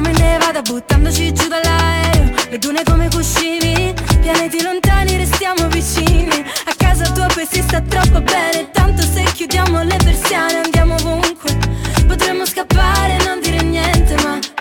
Scappiamo 0.03 0.09
in 0.09 0.15
nevada 0.17 0.61
buttandoci 0.61 1.33
giù 1.33 1.47
dall'aereo. 1.47 2.33
Le 2.49 2.57
dune 2.57 2.83
come 2.83 3.07
cuscini 3.09 3.93
Pianeti 4.21 4.61
lontani 4.61 5.15
restiamo 5.15 5.67
vicini. 5.69 6.43
A 6.65 6.73
casa 6.75 7.09
tua 7.11 7.27
poi 7.27 7.45
si 7.49 7.61
sta 7.61 7.79
troppo 7.81 8.19
bene 8.21 8.69
Tanto 8.71 9.01
se 9.01 9.23
chiudiamo 9.23 9.81
le 9.83 9.97
persiane 10.03 10.61
andiamo 10.63 10.95
ovunque. 10.95 11.57
Potremmo 12.05 12.45
scappare 12.45 13.17
e 13.17 13.23
non 13.23 13.39
dire 13.39 13.61
niente 13.61 14.15
Ma 14.23 14.52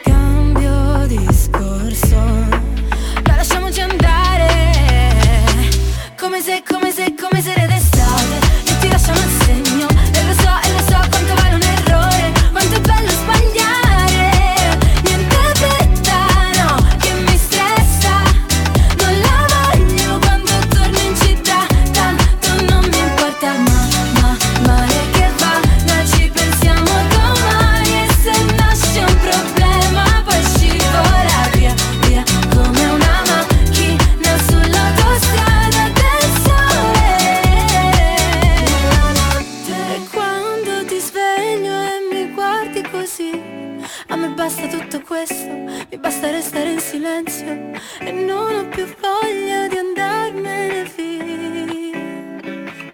silenzio 47.28 47.80
E 48.00 48.10
non 48.10 48.54
ho 48.54 48.68
più 48.68 48.84
voglia 49.00 49.68
di 49.68 49.76
andarmene 49.78 50.84
via. 50.96 51.98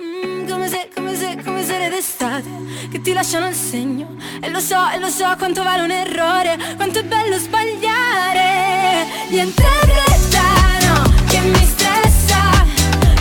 Mm, 0.02 0.48
Come 0.48 0.68
se, 0.68 0.88
come 0.94 1.14
se, 1.14 1.38
come 1.44 1.64
se 1.64 1.78
le 1.78 1.88
d'estate 1.88 2.48
Che 2.90 3.00
ti 3.00 3.12
lasciano 3.12 3.48
il 3.48 3.55
segno. 3.55 4.16
E 4.40 4.50
lo 4.50 4.60
so, 4.60 4.88
e 4.94 4.98
lo 4.98 5.09
so 5.09 5.34
quanto 5.38 5.62
vale 5.62 5.82
un 5.82 5.90
errore 5.90 6.59
Quanto 6.76 6.98
è 7.00 7.05
bello 7.05 7.36
sbagliare. 7.38 9.06
Niente 9.30 9.62
fretta, 9.62 10.42
no, 10.86 11.02
che 11.28 11.38
mi 11.40 11.64
stressa 11.64 12.64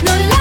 Non 0.02 0.28
la 0.28 0.37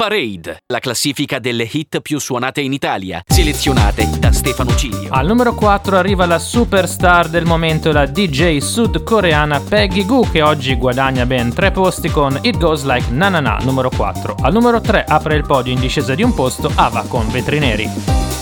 Parade, 0.00 0.62
la 0.68 0.78
classifica 0.78 1.38
delle 1.38 1.68
hit 1.70 2.00
più 2.00 2.18
suonate 2.18 2.62
in 2.62 2.72
Italia, 2.72 3.20
selezionate 3.22 4.08
da 4.18 4.32
Stefano 4.32 4.74
Cilio. 4.74 5.10
Al 5.10 5.26
numero 5.26 5.54
4 5.54 5.98
arriva 5.98 6.24
la 6.24 6.38
superstar 6.38 7.28
del 7.28 7.44
momento, 7.44 7.92
la 7.92 8.06
DJ 8.06 8.60
sudcoreana 8.60 9.60
Peggy 9.60 10.06
Goo, 10.06 10.22
che 10.22 10.40
oggi 10.40 10.74
guadagna 10.76 11.26
ben 11.26 11.52
3 11.52 11.72
posti 11.72 12.08
con 12.08 12.38
It 12.40 12.56
Goes 12.56 12.84
Like 12.84 13.10
Na 13.10 13.28
Na 13.28 13.40
Na, 13.40 13.58
numero 13.60 13.90
4. 13.90 14.36
Al 14.40 14.54
numero 14.54 14.80
3 14.80 15.04
apre 15.06 15.36
il 15.36 15.44
podio 15.44 15.74
in 15.74 15.80
discesa 15.80 16.14
di 16.14 16.22
un 16.22 16.32
posto 16.32 16.72
Ava 16.76 17.04
con 17.06 17.30
Vetri 17.30 17.58
Neri. 17.58 18.39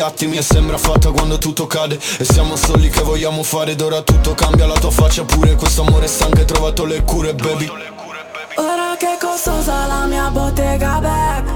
Ti 0.00 0.06
ricordi 0.06 0.06
gli 0.06 0.06
attimi 0.06 0.36
E 0.36 0.42
sembra 0.42 0.78
fatta 0.78 1.10
quando 1.10 1.38
tutto 1.38 1.66
cade. 1.66 1.98
E 2.18 2.24
siamo 2.24 2.56
soli 2.56 2.88
che 2.88 3.02
vogliamo 3.02 3.42
fare 3.42 3.72
Ed 3.72 3.80
ora 3.80 4.00
tutto 4.00 4.34
cambia. 4.34 4.66
La 4.66 4.78
tua 4.78 4.90
faccia 4.90 5.24
pure 5.24 5.54
Questo 5.54 5.82
amore 5.82 6.06
stanco 6.06 6.38
hai 6.38 6.44
trovato 6.44 6.84
le 6.84 7.02
cure 7.02 7.34
baby. 7.34 7.70
Ora 8.56 8.96
che 8.98 9.16
costosa 9.20 9.86
la 9.86 10.06
mia 10.06 10.28
bottega 10.30 10.98
back 11.00 11.48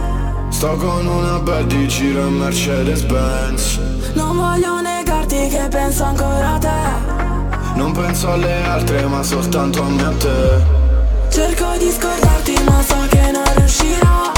Sto 0.50 0.76
con 0.76 1.06
una 1.06 1.38
bad 1.40 1.66
di 1.66 1.88
giro 1.88 2.26
in 2.26 2.34
Mercedes 2.34 3.02
Benz 3.02 3.78
Non 4.12 4.36
voglio 4.36 4.80
negarti 4.80 5.48
che 5.48 5.66
penso 5.68 6.04
ancora 6.04 6.54
a 6.54 6.58
te. 6.58 7.74
Non 7.74 7.92
penso 7.92 8.30
alle 8.30 8.62
altre 8.62 9.04
ma 9.06 9.22
soltanto 9.22 9.82
a 9.82 9.88
me 9.88 10.02
e 10.02 10.04
a 10.04 10.12
te. 10.16 10.82
Cerco 11.30 11.76
di 11.78 11.90
scordarti 11.90 12.62
ma 12.64 12.82
so 12.86 13.06
che 13.08 13.30
non 13.32 13.42
riuscirò 13.56 14.34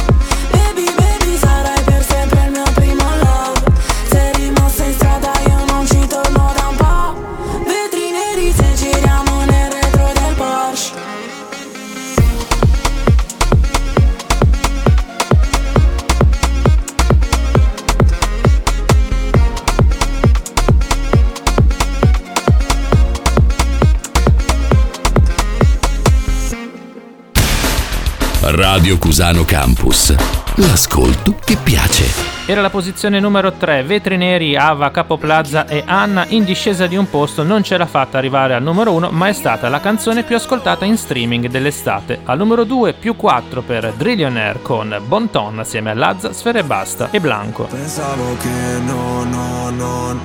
Radio 28.57 28.97
Cusano 28.97 29.45
Campus. 29.45 30.15
L'ascolto 30.55 31.37
che 31.45 31.59
piace. 31.63 32.07
Era 32.47 32.63
la 32.63 32.71
posizione 32.71 33.21
numero 33.21 33.53
3, 33.53 33.83
Vetri 33.83 34.17
Neri, 34.17 34.57
Ava, 34.57 34.91
Capoplaza 34.91 35.67
e 35.67 35.83
Anna 35.85 36.25
in 36.29 36.43
discesa 36.43 36.87
di 36.87 36.97
un 36.97 37.11
posto 37.11 37.43
non 37.43 37.63
ce 37.63 37.77
l'ha 37.77 37.85
fatta 37.85 38.17
arrivare 38.17 38.55
al 38.55 38.63
numero 38.63 38.95
1 38.95 39.11
ma 39.11 39.29
è 39.29 39.35
stata 39.35 39.69
la 39.69 39.81
canzone 39.81 40.23
più 40.23 40.37
ascoltata 40.37 40.87
in 40.87 40.97
streaming 40.97 41.49
dell'estate. 41.49 42.21
Al 42.25 42.39
numero 42.39 42.65
2 42.65 42.95
più 42.95 43.15
4 43.15 43.61
per 43.61 43.93
Drillionaire 43.93 44.63
con 44.63 45.03
Bonton 45.07 45.59
assieme 45.59 45.91
a 45.91 45.95
Lazza, 45.95 46.33
Sfere 46.33 46.61
e 46.61 46.65
Basta 46.65 47.11
e 47.11 47.21
Blanco. 47.21 47.65
Pensavo 47.65 48.39
che 48.39 48.79
no, 48.87 49.23
no, 49.25 49.69
non 49.69 50.21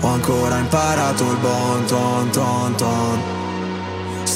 Ho 0.00 0.08
ancora 0.08 0.58
imparato 0.58 1.22
il 1.22 1.36
bon 1.36 1.84
ton 1.86 2.30
ton 2.30 2.74
ton 2.74 3.45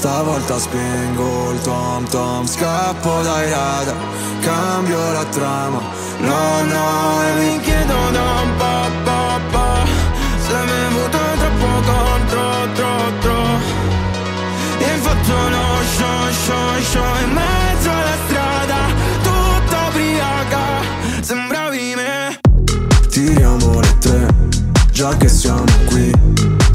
Stavolta 0.01 0.59
spengo 0.59 1.51
il 1.52 1.60
tom 1.60 2.09
tom 2.09 2.47
Scappo 2.47 3.20
dai 3.20 3.51
radar 3.51 3.94
Cambio 4.40 5.12
la 5.12 5.24
trama. 5.27 5.78
No, 6.20 6.64
no, 6.64 7.22
e 7.22 7.35
mi 7.35 7.60
chiedo 7.60 7.94
da 8.10 8.40
un 8.40 8.56
po', 8.56 8.90
po', 9.05 9.40
po' 9.51 9.86
Se 10.39 10.55
mi 10.55 10.85
avuto 10.89 11.18
troppo 11.36 11.66
contro, 11.85 12.72
tro, 12.72 13.18
tro. 13.20 13.43
E 14.78 14.97
fatto 15.02 15.32
lo 15.51 15.66
show, 15.94 16.31
show, 16.47 16.81
show 16.81 17.22
In 17.22 17.32
mezzo 17.32 17.90
alla 17.90 18.16
strada 18.27 18.77
Tutta 19.22 19.86
ubriaca 19.89 20.64
Sembravi 21.20 21.94
me 21.94 22.40
Tiriamo 23.10 23.81
le 23.81 23.98
tre 23.98 24.28
Già 24.93 25.14
che 25.18 25.28
siamo 25.28 25.64
qui 25.85 26.10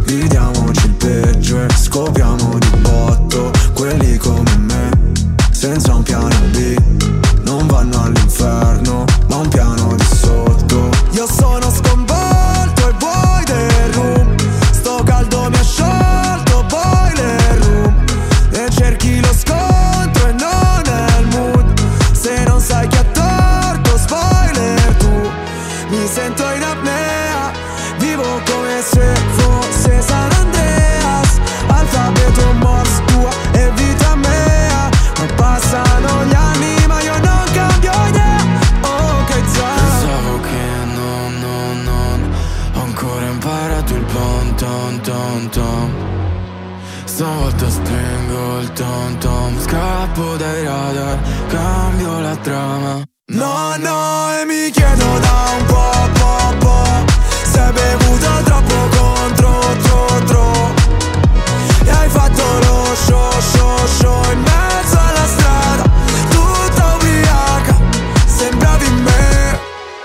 Viviamoci 0.03 0.85
il 0.85 0.93
peggio 0.93 1.63
e 1.63 1.67
scopriamo 1.75 2.64
senza 5.65 5.95
un 5.95 6.03
piano. 6.03 6.44
scappo 50.15 50.37
dai 50.37 50.63
radar, 50.63 51.19
cambio 51.47 52.19
la 52.19 52.35
trama. 52.37 53.03
No, 53.27 53.75
no, 53.77 54.39
e 54.39 54.45
mi 54.45 54.69
chiedo 54.71 55.19
da 55.19 55.35
un 55.57 55.65
po', 55.65 56.09
po', 56.13 56.57
po', 56.59 57.05
se 57.43 57.59
hai 57.59 57.71
bevuto 57.73 58.29
troppo 58.43 58.75
contro, 58.97 59.59
tro, 59.83 60.23
tro, 60.25 60.73
e 61.83 61.89
hai 61.89 62.09
fatto 62.09 62.43
lo 62.43 62.95
show, 62.95 63.31
show, 63.41 63.87
show 63.87 64.31
in 64.31 64.41
mezzo 64.41 64.97
alla 64.97 65.27
strada, 65.27 65.83
tutta 66.29 66.95
ubriaca, 66.95 67.75
sembravi 68.25 68.89
me, 68.89 69.59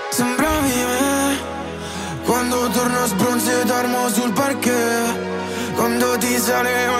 sembravi 0.09 0.73
me, 0.91 1.37
quando 2.25 2.69
torno 2.69 3.05
sbronzo 3.05 3.61
e 3.61 3.65
dormo 3.65 4.09
sul 4.09 4.33
parquet, 4.33 5.15
quando 5.75 6.17
ti 6.17 6.37
sale 6.37 6.90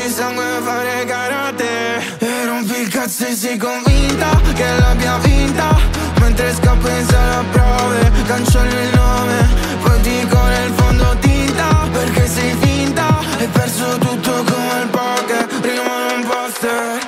Spacci 0.00 0.14
sangue 0.14 0.44
a 0.44 0.62
fare 0.62 1.04
karate. 1.04 2.16
E 2.18 2.46
rompi 2.46 2.80
il 2.80 2.88
cazzo 2.88 3.26
e 3.26 3.34
sei 3.34 3.58
convinta 3.58 4.40
Che 4.54 4.64
l'abbia 4.78 5.18
vinta. 5.18 5.76
Mentre 6.20 6.54
scappo 6.54 6.88
in 6.88 7.06
sala 7.06 7.44
prove 7.50 8.10
Cancello 8.26 8.80
il 8.80 8.90
nome. 8.94 9.48
Poi 9.82 10.00
dico 10.00 10.42
nel 10.42 10.72
fondo 10.74 11.16
tinta 11.20 11.88
Perché 11.92 12.26
sei 12.26 12.54
finta. 12.60 13.18
Hai 13.38 13.48
perso 13.48 13.98
tutto 13.98 14.30
come 14.30 14.80
il 14.82 14.88
poker 14.88 15.46
Rimane 15.60 16.12
un 16.14 16.26
poster 16.26 16.98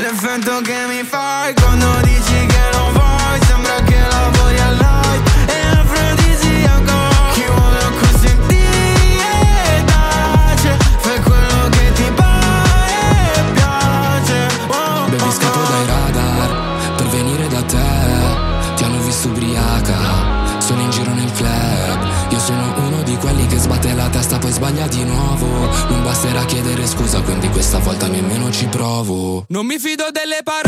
L'effetto 0.00 0.60
che 0.62 0.87
Non 29.58 29.66
mi 29.66 29.80
fido 29.80 30.12
delle 30.12 30.44
parole. 30.44 30.67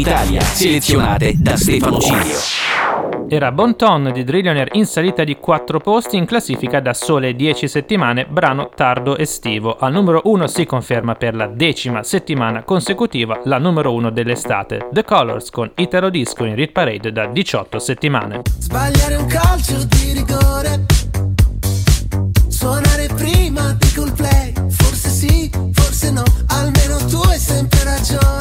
Italia, 0.00 0.40
selezionate 0.40 1.34
da 1.36 1.58
Stefano 1.58 1.98
Cilio 1.98 2.38
era 3.28 3.52
Bon 3.52 3.76
Ton 3.76 4.10
di 4.12 4.24
Drillionaire 4.24 4.70
in 4.72 4.86
salita 4.86 5.22
di 5.24 5.36
4 5.36 5.78
posti 5.78 6.16
in 6.16 6.24
classifica 6.24 6.80
da 6.80 6.94
sole 6.94 7.36
10 7.36 7.68
settimane, 7.68 8.24
brano 8.24 8.70
tardo 8.74 9.16
estivo. 9.16 9.76
Al 9.76 9.92
numero 9.92 10.22
1 10.24 10.48
si 10.48 10.64
conferma 10.64 11.14
per 11.14 11.36
la 11.36 11.46
decima 11.46 12.02
settimana 12.02 12.64
consecutiva 12.64 13.42
la 13.44 13.58
numero 13.58 13.92
1 13.92 14.10
dell'estate, 14.10 14.88
The 14.90 15.04
Colors 15.04 15.50
con 15.50 15.70
Italo 15.76 16.08
Disco 16.08 16.44
in 16.44 16.56
Rit 16.56 16.72
Parade 16.72 17.12
da 17.12 17.26
18 17.26 17.78
settimane. 17.78 18.40
Sbagliare 18.58 19.14
un 19.14 19.26
calcio 19.26 19.84
di 19.84 20.12
rigore, 20.12 20.86
suonare 22.48 23.06
prima 23.14 23.76
di 23.78 23.92
cool 23.94 24.12
play, 24.12 24.52
forse 24.70 25.08
sì, 25.08 25.48
forse 25.72 26.10
no, 26.10 26.24
almeno 26.48 26.96
tu 27.06 27.20
hai 27.28 27.38
sempre 27.38 27.84
ragione. 27.84 28.39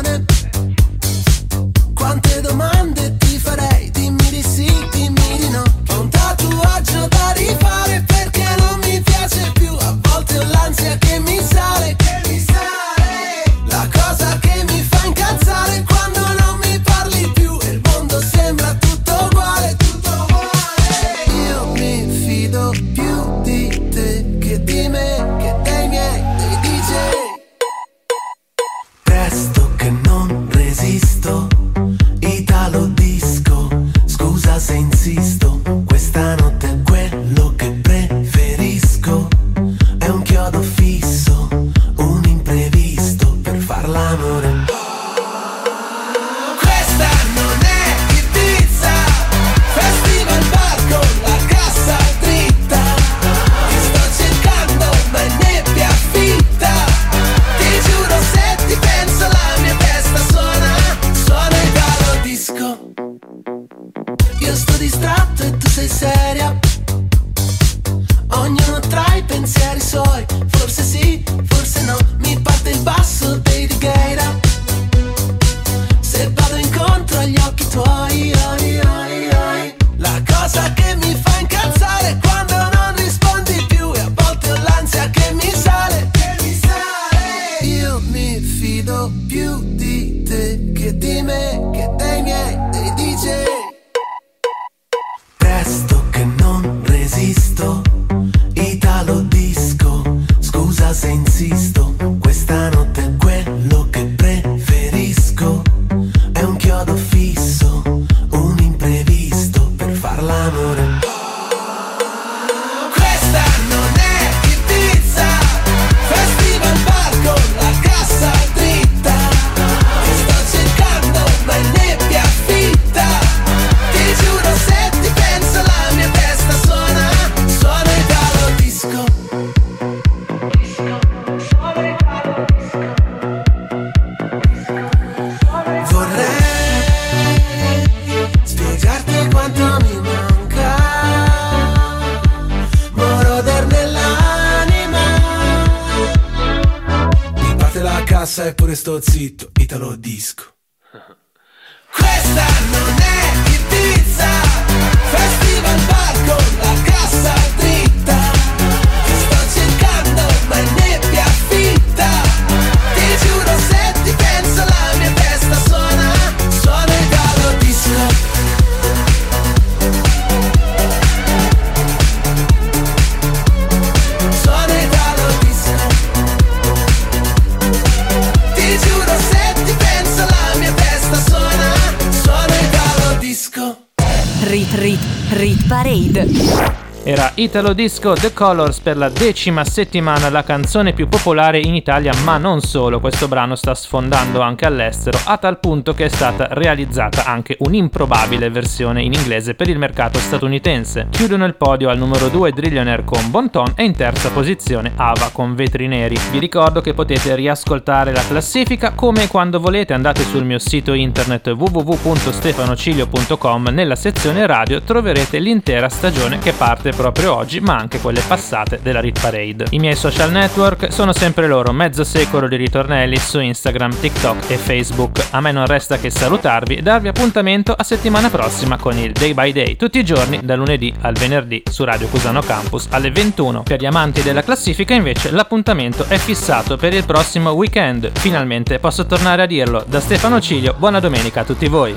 Italo 187.49 187.73
Disco 187.73 188.13
The 188.13 188.31
Colors 188.31 188.79
per 188.79 188.95
la 188.95 189.09
decima 189.09 189.65
settimana 189.65 190.29
la 190.29 190.43
canzone 190.43 190.93
più 190.93 191.07
popolare 191.07 191.57
in 191.57 191.73
Italia, 191.73 192.13
ma 192.23 192.37
non 192.37 192.61
solo, 192.61 192.99
questo 192.99 193.27
brano 193.27 193.55
sta 193.55 193.73
sfondando 193.73 194.41
anche 194.41 194.67
all'estero, 194.67 195.17
a 195.25 195.37
tal 195.37 195.59
punto 195.59 195.95
che 195.95 196.05
è 196.05 196.09
stata 196.09 196.49
realizzata 196.51 197.25
anche 197.25 197.55
un'improbabile 197.57 198.51
versione 198.51 199.01
in 199.01 199.13
inglese 199.13 199.55
per 199.55 199.67
il 199.67 199.79
mercato 199.79 200.19
statunitense. 200.19 201.07
Chiudono 201.09 201.45
il 201.45 201.55
podio 201.55 201.89
al 201.89 201.97
numero 201.97 202.27
2 202.27 202.51
Drillionaire 202.51 203.03
con 203.03 203.31
Bonton 203.31 203.73
e 203.75 203.83
in 203.83 203.95
terza 203.95 204.29
posizione 204.29 204.91
Ava 204.95 205.31
con 205.33 205.55
Vetri 205.55 205.87
Neri. 205.87 206.19
Vi 206.29 206.37
ricordo 206.37 206.81
che 206.81 206.93
potete 206.93 207.33
riascoltare 207.33 208.13
la 208.13 208.27
classifica 208.27 208.91
come 208.91 209.27
quando 209.27 209.59
volete, 209.59 209.93
andate 209.93 210.21
sul 210.21 210.45
mio 210.45 210.59
sito 210.59 210.93
internet 210.93 211.47
www.stefanocilio.com, 211.47 213.69
nella 213.71 213.95
sezione 213.95 214.45
radio 214.45 214.83
troverete 214.83 215.39
l'intera 215.39 215.89
stagione 215.89 216.37
che 216.37 216.53
parte 216.53 216.91
proprio 216.91 217.37
oggi, 217.39 217.59
ma 217.59 217.77
anche 217.77 217.99
quelle 217.99 218.21
passate 218.25 218.79
della 218.81 218.99
Rit 218.99 219.19
Parade. 219.19 219.67
I 219.71 219.79
miei 219.79 219.95
social 219.95 220.31
network 220.31 220.91
sono 220.91 221.13
sempre 221.13 221.47
loro, 221.47 221.71
mezzo 221.71 222.03
secolo 222.03 222.47
di 222.47 222.57
ritornelli 222.57 223.17
su 223.17 223.39
Instagram, 223.39 223.97
TikTok 223.99 224.49
e 224.49 224.57
Facebook. 224.57 225.27
A 225.31 225.41
me 225.41 225.51
non 225.51 225.65
resta 225.65 225.97
che 225.97 226.09
salutarvi 226.09 226.75
e 226.75 226.81
darvi 226.81 227.07
appuntamento 227.07 227.73
a 227.73 227.83
settimana 227.83 228.29
prossima 228.29 228.77
con 228.77 228.97
il 228.97 229.13
Day 229.13 229.33
by 229.33 229.51
Day, 229.51 229.75
tutti 229.77 229.99
i 229.99 230.05
giorni 230.05 230.39
da 230.43 230.55
lunedì 230.55 230.93
al 231.01 231.13
venerdì 231.13 231.63
su 231.69 231.83
Radio 231.83 232.07
Cusano 232.07 232.41
Campus 232.41 232.87
alle 232.91 233.11
21. 233.11 233.63
Per 233.63 233.79
gli 233.79 233.85
amanti 233.85 234.21
della 234.21 234.43
classifica 234.43 234.93
invece 234.93 235.31
l'appuntamento 235.31 236.05
è 236.07 236.17
fissato 236.17 236.75
per 236.75 236.93
il 236.93 237.05
prossimo 237.05 237.51
weekend. 237.51 238.11
Finalmente 238.13 238.79
posso 238.79 239.05
tornare 239.05 239.43
a 239.43 239.45
dirlo. 239.45 239.83
Da 239.87 239.99
Stefano 239.99 240.41
Cilio, 240.41 240.75
buona 240.77 240.99
domenica 240.99 241.41
a 241.41 241.43
tutti 241.45 241.67
voi. 241.67 241.95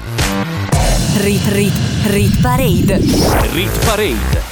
Rit 1.17 1.47
Rit 1.49 1.75
Rit 2.07 2.41
Parade. 2.41 3.01
Rit 3.53 3.85
Parade. 3.85 4.52